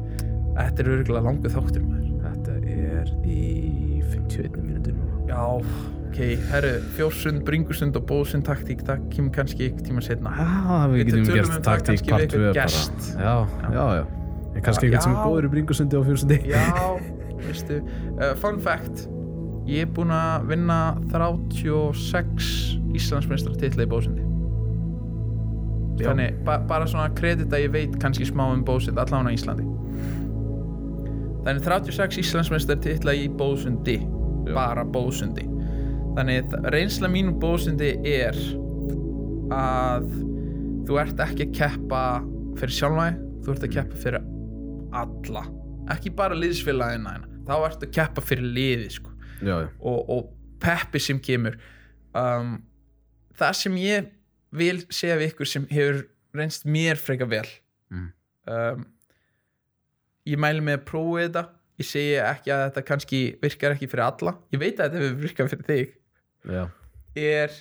[0.53, 2.13] Þetta er örgulega langu þáttur maður.
[2.23, 5.25] Þetta er í 51 mínútur núna.
[5.33, 5.43] Já,
[6.13, 6.21] ok,
[6.53, 10.49] herru, fjórsund, bringusund og bóðsund taktík, það kemur kannski ykkur tíma setna Já,
[10.93, 12.83] við Við getum gert um það taktík við part 2 einhvern bara.
[13.17, 13.35] Já,
[13.73, 14.05] já, já
[14.53, 16.65] En kannski eitthvað sem er góður í bringusundi og fjórsundi Já,
[17.47, 19.07] veistu uh, Fun fact.
[19.71, 20.79] Ég er búinn að vinna
[21.15, 22.51] 36
[22.99, 24.27] Íslandsmeistra titla í bóðsundi.
[26.03, 29.65] Þannig, ba bara svona kredit að ég veit kannski smá um bóðsund allan á Íslandi.
[31.47, 34.01] Þannig 36 Íslandsmeistra titla í bóðsundi.
[34.51, 35.52] Bara bóðsundi
[36.13, 38.37] Þannig reynsla mín um bóðsundi er
[39.53, 40.09] að
[40.87, 42.01] þú ert ekki að keppa
[42.61, 44.27] fyrir sjálfæði, þú ert að keppa fyrir
[45.03, 45.45] alla.
[45.93, 47.15] Ekki bara liðsfélagina
[47.49, 49.15] þá ertu að keppa fyrir liði sko.
[49.43, 49.69] Já, já.
[49.81, 50.29] Og, og
[50.63, 51.57] peppi sem kemur.
[52.15, 52.59] Um,
[53.39, 54.11] það sem ég
[54.53, 56.05] vil segja við ykkur sem hefur
[56.37, 57.47] reynst mér freka vel
[57.93, 58.07] Mm.
[58.49, 58.85] um,
[60.25, 61.41] ég mæli með að prófa þetta.
[61.83, 64.33] Ég segi ekki að þetta kannski virkar ekki fyrir alla.
[64.55, 65.91] Ég veit að þetta virkað fyrir þig
[66.49, 66.65] Já,
[67.19, 67.55] er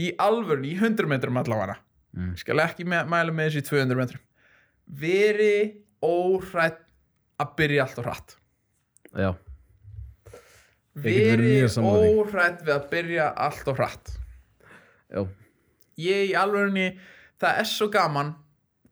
[0.00, 1.78] í alvörun, í 100 metrum allavega.
[2.14, 2.34] Mm.
[2.38, 4.24] Skal ekki mæla með þessu í 200 metrum.
[4.84, 5.56] Veri
[6.04, 6.82] óhrætt
[7.40, 8.36] að byrja allt og hratt.
[9.14, 9.30] Já.
[11.04, 14.14] Veri óhrætt við að byrja allt og hratt.
[15.14, 15.22] Já,
[16.00, 16.94] ég í alvörunni
[17.42, 18.32] það er svo gaman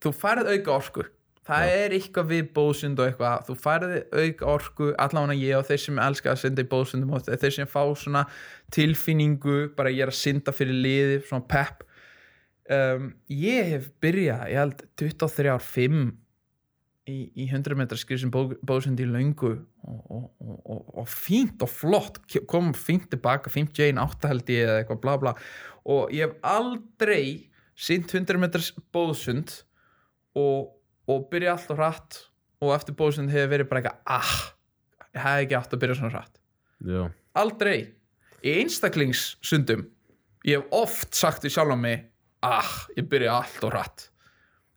[0.03, 1.07] þú færð auka orku
[1.49, 1.76] það Já.
[1.82, 3.47] er eitthvað við bóðsund og eitthvað.
[3.49, 7.28] Þú færði auka orku allavega ég og þeir sem elska að synda í bóðsundum og
[7.28, 8.26] þeir sem fá svona
[8.74, 11.86] tilfinningu bara ég er að synda fyrir liði svona pepp.
[12.72, 16.05] Um, ég hef byrjað ég held 23 ár 5
[17.11, 21.70] í, í 100 metra skrif sem bóðsund í löngu og, og, og, og, fínt og
[21.72, 22.20] flott.
[22.51, 25.34] Kom fínt tilbaka 51, 8 held ég eða eitthvað bla bla.
[25.90, 29.62] Og ég hef aldrei sýnt 100 meters bóðsund
[30.38, 30.70] og,
[31.12, 32.20] og byrja alltaf hratt
[32.62, 34.32] og eftir bóðsund hefur verið bara eitthvað ah,
[35.12, 36.40] ég hef ekki átt að byrja svona hratt.
[36.86, 37.02] Já.
[37.42, 37.76] Aldrei.
[38.42, 39.86] Í einstaklingssundum
[40.48, 42.08] ég hef oft sagt við sjálf á mig
[42.46, 44.08] ah, ég byrja alltaf hratt.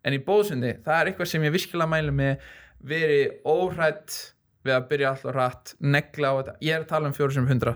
[0.06, 2.46] En í bóðsundi, það er eitthvað sem ég virkilega mæli með
[2.86, 4.18] verið óhrætt
[4.66, 7.76] við að byrja alltaf hratt negla á þetta, ég er að tala um 400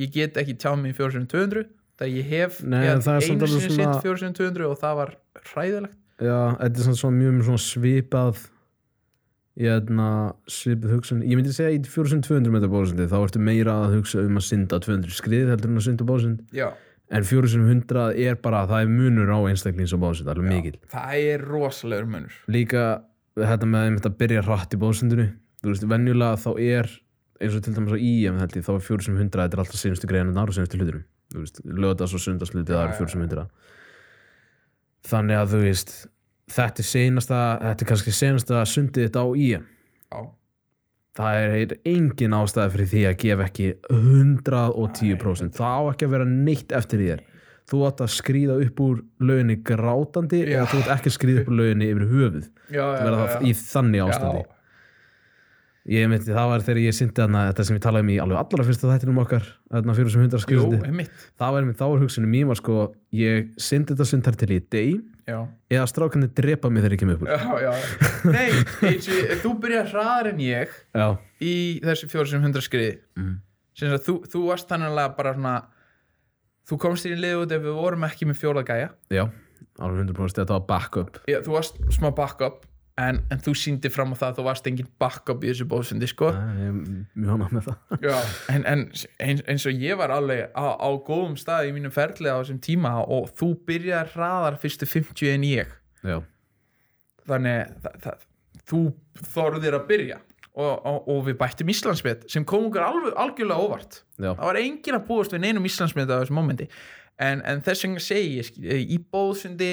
[0.00, 1.66] ég get ekki tjá mig í 400
[2.00, 5.14] það ég hef Nei, ég það einu sinni sitt 400 og það var
[5.52, 8.42] hræðilegt Já, þetta er svona, mjög svona svipað
[9.58, 10.08] í hérna
[10.48, 11.20] svipað hugsun.
[11.26, 14.80] Ég myndi segja í 4200 metra bóðsundi þá ertu meira að hugsa um að synda
[14.80, 16.70] 200 skrið heldur en að synda bóðsund já,
[17.12, 20.78] en 4100 er bara, það er munur á einstaklings og bóðsund, alveg mikill.
[20.92, 22.38] það er rosalegur munur.
[22.48, 22.86] Líka
[23.36, 25.28] þetta með að byrja hratt í bóðsundinu
[25.62, 26.90] þú veist, venjulega þá er
[27.42, 30.10] eins og til dæmis á IM held ég, þá er 4100 þetta er alltaf sínustu
[30.10, 33.46] greiðan og sínustu hluturum þú veist, lögðast og sundaslutið það er já, 4100
[35.08, 35.96] þannig að þú veist
[36.52, 39.66] þetta er senasta, þetta er kannski senasta sundið þetta á IM
[40.12, 40.20] já,
[41.18, 46.28] það er engin ástæði fyrir því að gefa ekki 110% það á ekki að vera
[46.32, 47.22] neitt eftir þér.
[47.72, 50.56] Þú átt að skrýða upp úr lauginni grátandi Já.
[50.56, 52.48] eða þú átt ekki að skrýða upp úr lauginni yfir höfuð.
[52.74, 54.42] Já, já, í þannig ástandi
[55.90, 58.38] ég myndi, það var þegar ég syndi þarna þetta sem ég talaði um í alveg
[58.38, 60.44] allra fyrsta þættinum okkar þarna fyrir sem hundar
[60.86, 61.24] einmitt.
[61.40, 62.76] Það var, þá var hugsunum mín var sko
[63.18, 64.92] ég syndi þetta sund þar til dey
[65.26, 65.38] já.
[65.72, 67.72] eða strákandi drepa mig þegar ég kem upp Já, já,
[68.30, 71.06] nei, H, þú byrjar hraðar en ég já,
[71.42, 72.98] í þessu fjóru sem hundra skriði.
[73.82, 75.54] Að þú, þú varst þannig að bara svona
[76.68, 78.92] þú komst í liðu út ef við vorum ekki með fjóla gæja.
[79.10, 79.24] Já,
[79.82, 81.22] alveg 100% þetta var backup.
[81.30, 82.68] Já, þú varst smá backup
[83.00, 86.08] en, en þú síndi fram á það að þú varst engin backup í þessu bóðsundi
[86.10, 86.30] sko.
[86.32, 87.94] Er mjög ánægð með það.
[88.08, 88.16] Já,
[88.52, 88.84] en, en
[89.26, 92.60] eins, eins og ég var alveg á, á góðum stað í mínum ferli á þessum
[92.64, 95.72] tíma og þú byrjaði hraðar fyrstu 50 en ég.
[96.02, 96.18] Já,
[97.30, 98.28] þannig það, það,
[98.72, 98.84] þú
[99.32, 100.22] þorðir að byrja.
[100.52, 104.02] Og, og, og við bættum Íslandsmet sem kom okkur alveg, algjörlega óvart.
[104.18, 106.66] Já, það var enginn að búast við neinum Íslandsmet á þessu momenti
[107.20, 109.72] en, en þess vegna segi ég í bóðsundi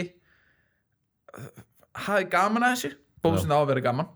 [2.05, 2.91] hafið gaman að þessu
[3.23, 4.09] bóðsundi á að vera gaman.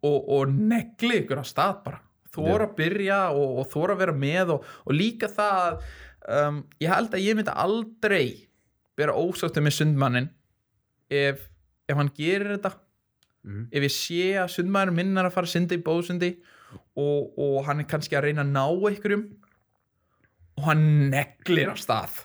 [0.00, 2.02] Og, og negli ykkur á stað bara.
[2.30, 5.88] Þóra að byrja og, og þóra að vera með og, og líka það að,
[6.36, 8.24] um, ég held að ég myndi aldrei
[9.00, 10.30] vera ósáttu með sundmannin
[11.10, 11.42] ef,
[11.90, 12.76] ef hann gerir þetta.
[13.40, 13.68] Mhm.
[13.72, 16.34] ef ég sé að sundmaður minn er að fara að synda í bóðsundi
[17.00, 19.22] og, og hann er kannski að reyna að ná einhverjum
[20.58, 22.18] og hann neglir á stað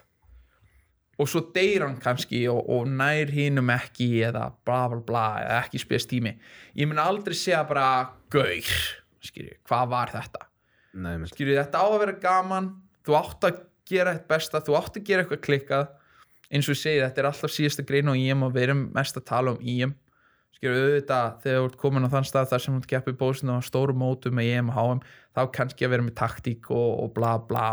[1.16, 5.60] og svo deyr hann kannski og, og nær hinnum ekki eða bla bla bla eða
[5.64, 6.36] ekki spes tími.
[6.76, 7.88] Ég mun aldrei segja bara
[8.34, 8.72] gaur,
[9.24, 10.48] skilji, hvað var þetta?
[11.06, 12.72] Nei, skilju þetta á að vera gaman.
[13.06, 15.94] Þú átt að gera eitt besta þú átt að gera eitthvað klikkað.
[16.52, 19.28] Eins og ég segi þetta er alltaf síðasta grein og og við erum mest að
[19.32, 19.96] tala um IM
[20.56, 23.68] skilju auðvitað þegar þú ert komin á þann stað þar sem þú keppir bóðsina á
[23.68, 25.04] stóru mótum með IM og HM
[25.36, 27.68] þá kannski að vera með taktík og, og bla bla.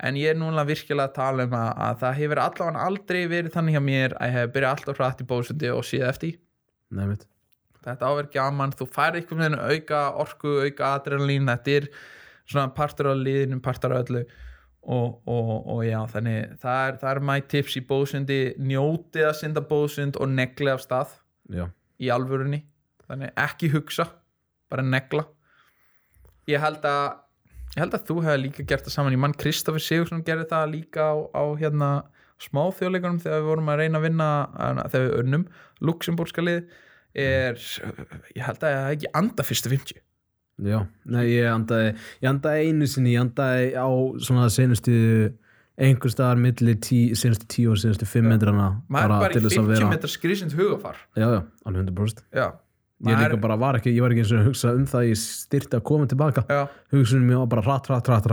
[0.00, 3.54] En ég er núna virkilega að tala um að, að það hefur allavega aldrei verið
[3.58, 6.40] þannig hjá mér að ég hef byrjað alltaf hrætt í bóðsundi og síða eftir.
[6.94, 7.28] Mitt
[7.84, 11.88] þetta áverð gaman, þú fær eitthvað með þennu auka orku, auka adrenalín þetta er
[12.44, 14.24] svona partur á liðinu partur á öllu.
[14.84, 19.38] Og, og, og já, þannig það er, það er my tips í bóðsundi, njótið að
[19.38, 21.14] synda bóðsund og negli af stað.
[21.48, 21.64] Já,
[22.00, 22.62] í alvörunni.
[23.04, 24.08] Þannig ekki hugsa,
[24.72, 25.26] bara negla.
[26.50, 27.20] Ég held að
[27.74, 29.16] ég held að þú hefði líka gert það saman.
[29.16, 31.90] Ég mann Kristoffer Sigursson gerði það líka á, á hérna
[32.42, 34.30] smá þjóðleikunum þegar við vorum að reyna að vinna
[34.90, 35.46] þegar við unnum,
[35.84, 36.64] Luxemburgska lið.
[37.14, 37.60] Er,
[38.34, 40.00] ég held að ég hef ekki anda fyrstu 50
[40.62, 40.80] já,
[41.10, 41.92] nei, ég andaði
[42.22, 43.88] ég andaði einu sinni, ég andaði á
[44.22, 44.94] svona senustu
[45.78, 49.42] einhver staðar milli tí, senustu tíu og senustu fimm metrana maður er bara í til
[49.46, 49.88] þess að 50 vera.
[49.94, 51.00] metrar skrísind hugafar.
[51.18, 52.46] Já, já, alveg 100% já,
[53.04, 55.18] Ég líka bara var ekki, ég var ekki eins og að hugsa um það ég
[55.20, 56.44] styrti að koma tilbaka.
[56.94, 58.28] Hugsunum mér var bara rætt, rætt, rætt,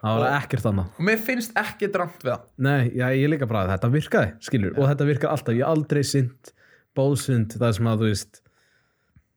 [0.00, 0.88] það var ekkert annað.
[0.98, 2.46] og mér finnst ekki dramt við það.
[2.64, 4.72] Nei, já, ég líka bara, þetta virkaði, skilur.
[4.78, 6.52] Og þetta virkar alltaf, ég hef aldrei synd
[6.98, 8.40] bóðsund, það sem að þú veist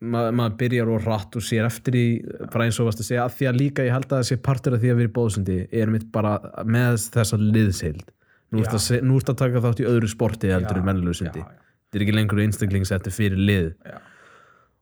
[0.01, 2.05] ma maður byrjar og rætt og sér eftir í,
[2.51, 4.37] bara eins og varst að segja að því að líka ég held að það sé
[4.41, 6.33] partur af því að vera í bóðsundi er mitt bara
[6.65, 8.09] með þessa liðseild
[8.51, 11.19] nú ert að, nú að taka þátt í öðru sporti heldur en Já, venlulegu já,
[11.21, 11.47] sundi já.
[11.51, 13.69] þetta er ekki lengur einstaklingsætti fyrir lið.
[13.85, 13.97] Já.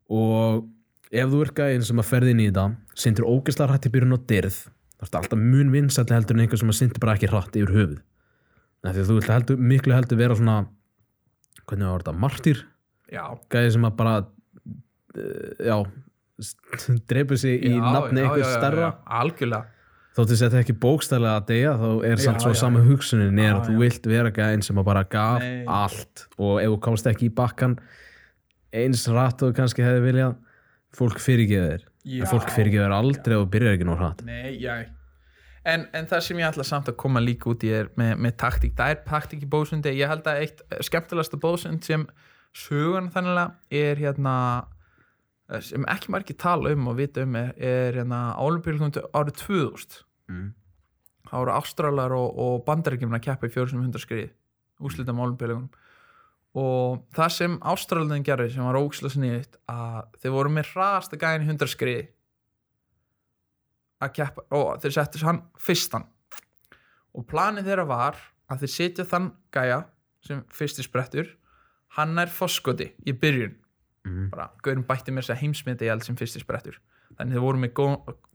[0.10, 0.66] og
[1.12, 2.66] ef þú ert gæðin sem að ferði inn í þetta
[3.04, 4.58] syndir ógeðslega hrætt í byrjun á dyrð.
[5.00, 7.76] Þá ertu alltaf mun vinsætli heldur en einhver sem að syndir bara ekki hrætt yfir
[7.76, 8.02] höfuð.
[8.84, 10.58] Því að þú heldur, miklu heldur vera svona
[11.70, 12.66] hvernig var þetta, martýr
[15.16, 19.76] já, að uh, já dreipur sig í nafni stærra já, algjörlega.
[20.20, 23.52] Þóttu þetta ekki bókstælega að deyja þá er samt Já, svo já, sama hugsunin er
[23.52, 25.60] Já, að þú vilt vera gæðin sem að bara gaf Nei.
[25.70, 26.24] allt.
[26.42, 27.76] Og ef þú komst ekki í bakkan
[28.76, 30.34] eins rætt og kannski hefði viljað
[30.98, 33.88] fólk fyrirgeður en fólk fyrirgeður aldrei og byrjar ekki
[34.26, 34.74] Nei, já.
[35.68, 38.36] En, en það sem ég ætla samt að koma líka út í er með, með
[38.42, 39.94] taktík, það er taktík í bóðsundi.
[40.00, 42.08] Ég held að eitt eh, skemmtilegasta bóðsund sem
[42.56, 43.36] sögun þannig
[43.82, 44.79] er hérna eh,
[45.66, 47.54] sem ekki margir tala um og vita um er,
[47.96, 50.50] hérna álumbílgundu árið 2000 mm.
[51.30, 54.30] þá voru Ástralar og, og bandaríkjumna að keppa í 400 skrið
[54.80, 55.70] úslita álumbílgunum
[56.60, 61.46] og það sem Ástralarinn gerði sem var ókslega sniðið að þeir voru með hraðasta gæðin
[61.46, 62.08] í 100 skriði
[64.00, 66.06] að keppa og þeir settu hann fyrstan.
[67.18, 68.20] Og planið þeirra var
[68.50, 69.82] að þeir setja þann gæja
[70.26, 71.34] sem fyrsti sprettur
[71.98, 73.56] hann er foskoti í byrjun
[74.10, 74.30] Mm.
[74.34, 76.80] bara gaurin bætti mér þess að heimsmynda í allt sem fyrsti sprettur.
[77.18, 77.86] Þannig þeir voru með gó,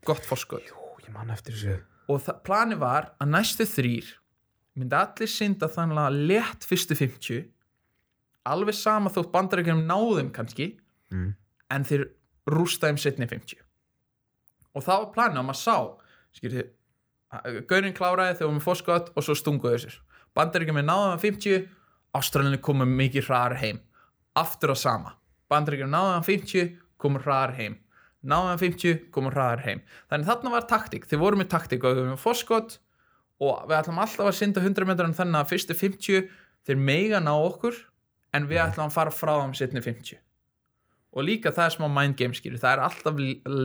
[0.07, 1.79] gott foskot Jú, ég man eftir þessu.
[2.13, 4.13] Og það, planið var að næstu þrýr
[4.79, 7.45] myndi allir synda þannig að létt fyrstu 50
[8.55, 10.75] alveg sama þótt bandarækjum náðum kannski
[11.15, 11.31] mm.
[11.75, 12.09] en þeir
[12.51, 13.63] rústa þeim setni 50
[14.75, 15.77] og það var planið að maður sá
[16.35, 16.67] skilji,
[17.71, 19.95] Gaurin kláraði þegar við með fórskot og svo stunguðu þessir.
[20.39, 21.65] Bandaríkjum er náðum að 50
[22.15, 23.81] Ástralinni komum mikið hraðar heim.
[24.39, 25.15] Aftur á sama
[25.55, 27.79] Bandaríkjum náðum að 50 komum hraðar heim.
[28.25, 29.83] Náðum að 50 komum hraðar heim.
[30.11, 32.79] Þannig þarna var taktík, þeir voru með taktík og við með fórskot
[33.45, 36.29] og við ætlum alltaf að synda 100 metrar þannig að fyrstu 50
[36.65, 37.81] þeir meiga ná okkur
[38.35, 40.21] en við ætlum að fara frá þeim setni 50
[41.15, 42.61] og líka það er smá mind game skilur.
[42.63, 43.21] Það er alltaf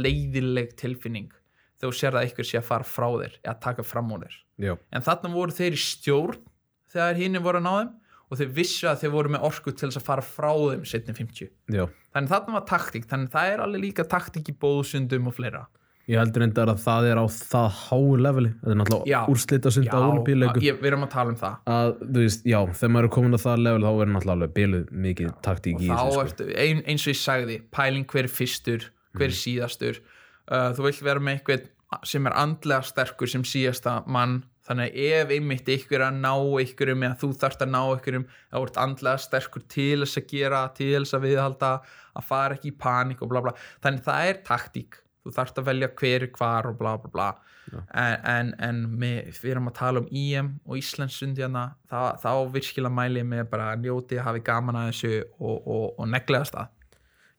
[0.05, 1.31] leiðileg tilfinning
[1.79, 4.37] þegar þú sér að einhver sé að fara frá þér eða taka fram úr þér.
[4.59, 6.43] Já, en þarna voru þeir í stjórn
[6.91, 7.91] þegar hinn voru að ná þeim
[8.29, 11.15] og þeir vissu að þeir voru með orku til þess að fara frá þeim setni
[11.17, 11.83] 50 já.
[12.13, 15.65] Þannig þarna var taktík, þannig það er alveg líka taktík í bóðsundum og fleira.
[16.09, 18.49] Ég heldur reyndar að það er á það háu leveli.
[18.49, 18.79] Þetta er Já.
[18.79, 21.57] náttúrulega úrslita sund á olimpíuleikum ég, við erum að tala um það.
[21.69, 24.87] Að, þú veist, já, þegar maður er komin að það level þá er náttúrulega biluð
[25.05, 26.23] mikið taktík og í þá þessu sko.
[26.25, 28.87] ertu, ein, eins og ég sagði pæling hver er fyrstur,
[29.19, 30.01] hver er síðastur.
[30.49, 31.69] Uh, þú vilt vera með einhvern
[32.09, 36.33] sem er andlega sterkur sem síðasta mann, þannig að ef einmitt ykkur að ná
[36.63, 40.63] ykkurum eða þú þarft að ná ykkurum, þá ert andlega sterkur til þess að gera,
[40.77, 41.75] til þess að viðhalda
[42.19, 43.53] að fara ekki í panik og bla bla.
[43.83, 47.29] Þannig það er taktík, þú þarft að velja hver er hvar og bla bla bla.
[47.69, 52.95] En, en, en með, við erum að tala um IM og Íslandsundjana þá, þá virkilega
[52.97, 56.71] mæli ég með bara að njóti hafi gaman að þessu og, og, og neglega það.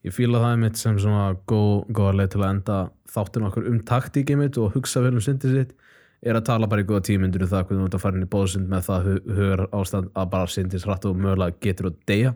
[0.06, 2.76] Ég fíla það mitt sem svona góð, góða leið til að enda
[3.10, 5.74] þáttin okkur um taktíkið mitt og hugsa vel um syndið sitt
[6.20, 8.26] er að tala bara í góða tímyndur um það hvernig þú ert að fara inn
[8.26, 12.34] í bóðsund með það hugar ástand að bara syndis hratt og mögulega getur að deyja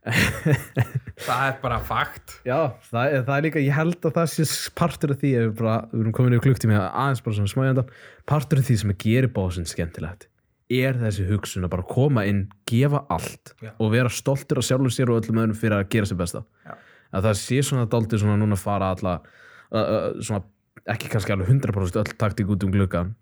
[1.26, 4.46] það er bara fakt Já, það er, það er líka, ég held að það sé
[4.78, 7.90] partur af því ef við bara, við erum komin í klukktími aðeins bara svona smájandan,
[8.30, 10.30] partur af því sem að gera bóðsund skemmtilegt
[10.70, 13.72] er þessi hugsun að bara koma inn, gefa allt Já.
[13.74, 16.76] og vera stoltur af sjálfum sér og öllum öðrum fyrir að gera sér besta Já.
[17.10, 20.44] að það sé svona dálítið svona núna fara alla uh, uh, svona,
[20.88, 23.14] ekki kannski alveg 100% öll taktík út um gluggan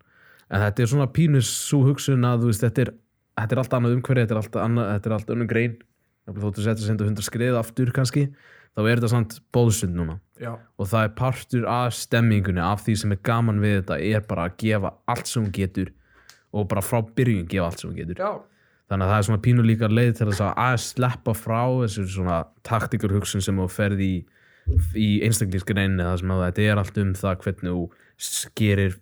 [0.49, 2.93] en þetta er svona pínus svo hugsun að veist, þetta er,
[3.39, 5.77] þetta er allt annað umhverfi þetta er allt annað, þetta er allt önnum grein.
[6.29, 8.27] Þóttu setja senda 100 skrið aftur kannski
[8.77, 10.19] þá er þetta samt bóðsund núna.
[10.39, 14.27] Já, og það er partur af stemmingunni af því sem er gaman við þetta er
[14.29, 15.89] bara að gefa allt sem hún getur
[16.53, 18.21] og bara frá byrjun gefa allt sem hún getur.
[18.21, 22.05] Já, þannig að það er svona pínu líka leið til að að sleppa frá þessu
[22.13, 24.13] svona taktikar hugsun sem þú ferð í
[24.95, 27.83] í einstaklískreinu það sem að þetta er allt um það hvernig þú
[28.19, 28.97] skerir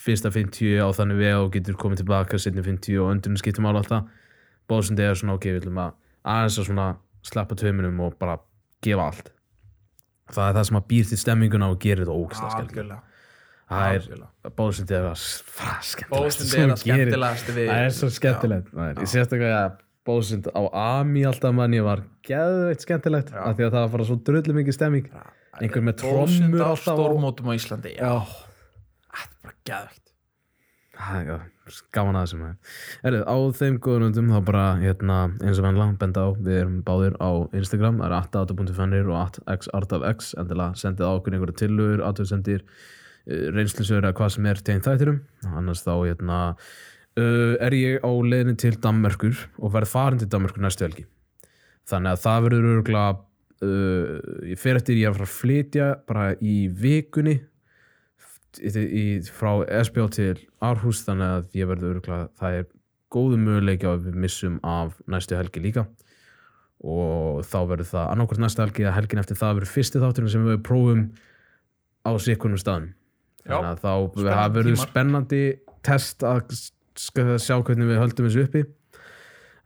[0.00, 3.84] fyrsta 50 á þannig veg og getur komið tilbaka setni 50 og öndunum skiptum alveg
[3.84, 4.24] alltaf
[4.70, 5.96] bóðsundi er svona ok, við ætlum að
[6.26, 6.86] aðeins að svona
[7.26, 8.38] sleppa tveiminum og bara
[8.84, 9.32] gefa allt.
[10.34, 12.80] Það er það sem að býr til stemminguna og gerir þetta ógæslega skemmtilegt.
[12.80, 13.02] Algjörlega.
[13.66, 19.72] Það er, bóðsundi er er það skemmtilegast Það er svo skemmtilegt Ég sérstaklega að
[20.06, 20.62] bóðsund á
[21.00, 23.42] Ami alltaf mann ég var geðveitt skemmtilegt Já.
[23.42, 25.12] af því að það var bara svo drullu mikið stemming.
[25.56, 29.56] Einhver með trommur alltaf stórmótum á Íslandi þetta er bara
[31.36, 32.42] er gaman að þessum
[33.06, 37.16] Erðu, á þeim góðunundum þá bara hérna, eins og vennilega benda á við erum báðir
[37.20, 42.64] á Instagram það er 8.fannir og 8xartafx endilega sendið á okkur einhverja tillugur aðtöðsendir,
[43.26, 45.20] reynslusögur eða hvað sem er tegn þættirum
[45.52, 46.40] annars þá hérna
[47.20, 51.06] uh, er ég á leiðinni til Danmerkur og verð farin til Danmerkur næstu helgi.
[51.86, 56.30] Þannig að það verður örgulega uh, ég fer eftir ég að fara að flytja bara
[56.40, 57.36] í vikunni
[58.60, 59.52] í, í, frá
[59.86, 62.66] SBO til Árhús þannig að ég verður örgulega það er
[63.16, 65.86] góðu möguleiki að við missum af næstu helgi líka.
[66.86, 70.46] Og þá verður það annarkvært næstu helgi eða helgin eftir það verður fyrsti þátturinn sem
[70.46, 71.06] við prófum
[72.06, 72.92] á sikkunum staðum
[73.46, 75.42] þannig að þá verður spennandi
[75.86, 76.50] test að
[77.00, 78.64] sk- sjá hvernig við höldum þessu uppi.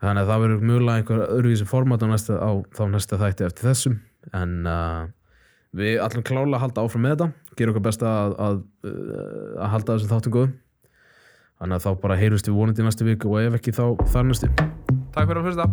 [0.01, 3.69] Þannig að það verður mögulega einhver öðruvísi format á, næsta, á þá næsta þætti eftir
[3.69, 3.99] þessum.
[4.37, 5.03] En uh,
[5.77, 7.55] við ætlum klálega að halda áfram með þetta.
[7.61, 10.55] Gera okkar besta að, að, uh, að halda þessum þáttum góðum.
[11.61, 14.49] Þannig að þá bara heyrust við vonandi næstu viku og ef ekki þá þar næstu
[15.13, 15.67] takk fyrir að hlusta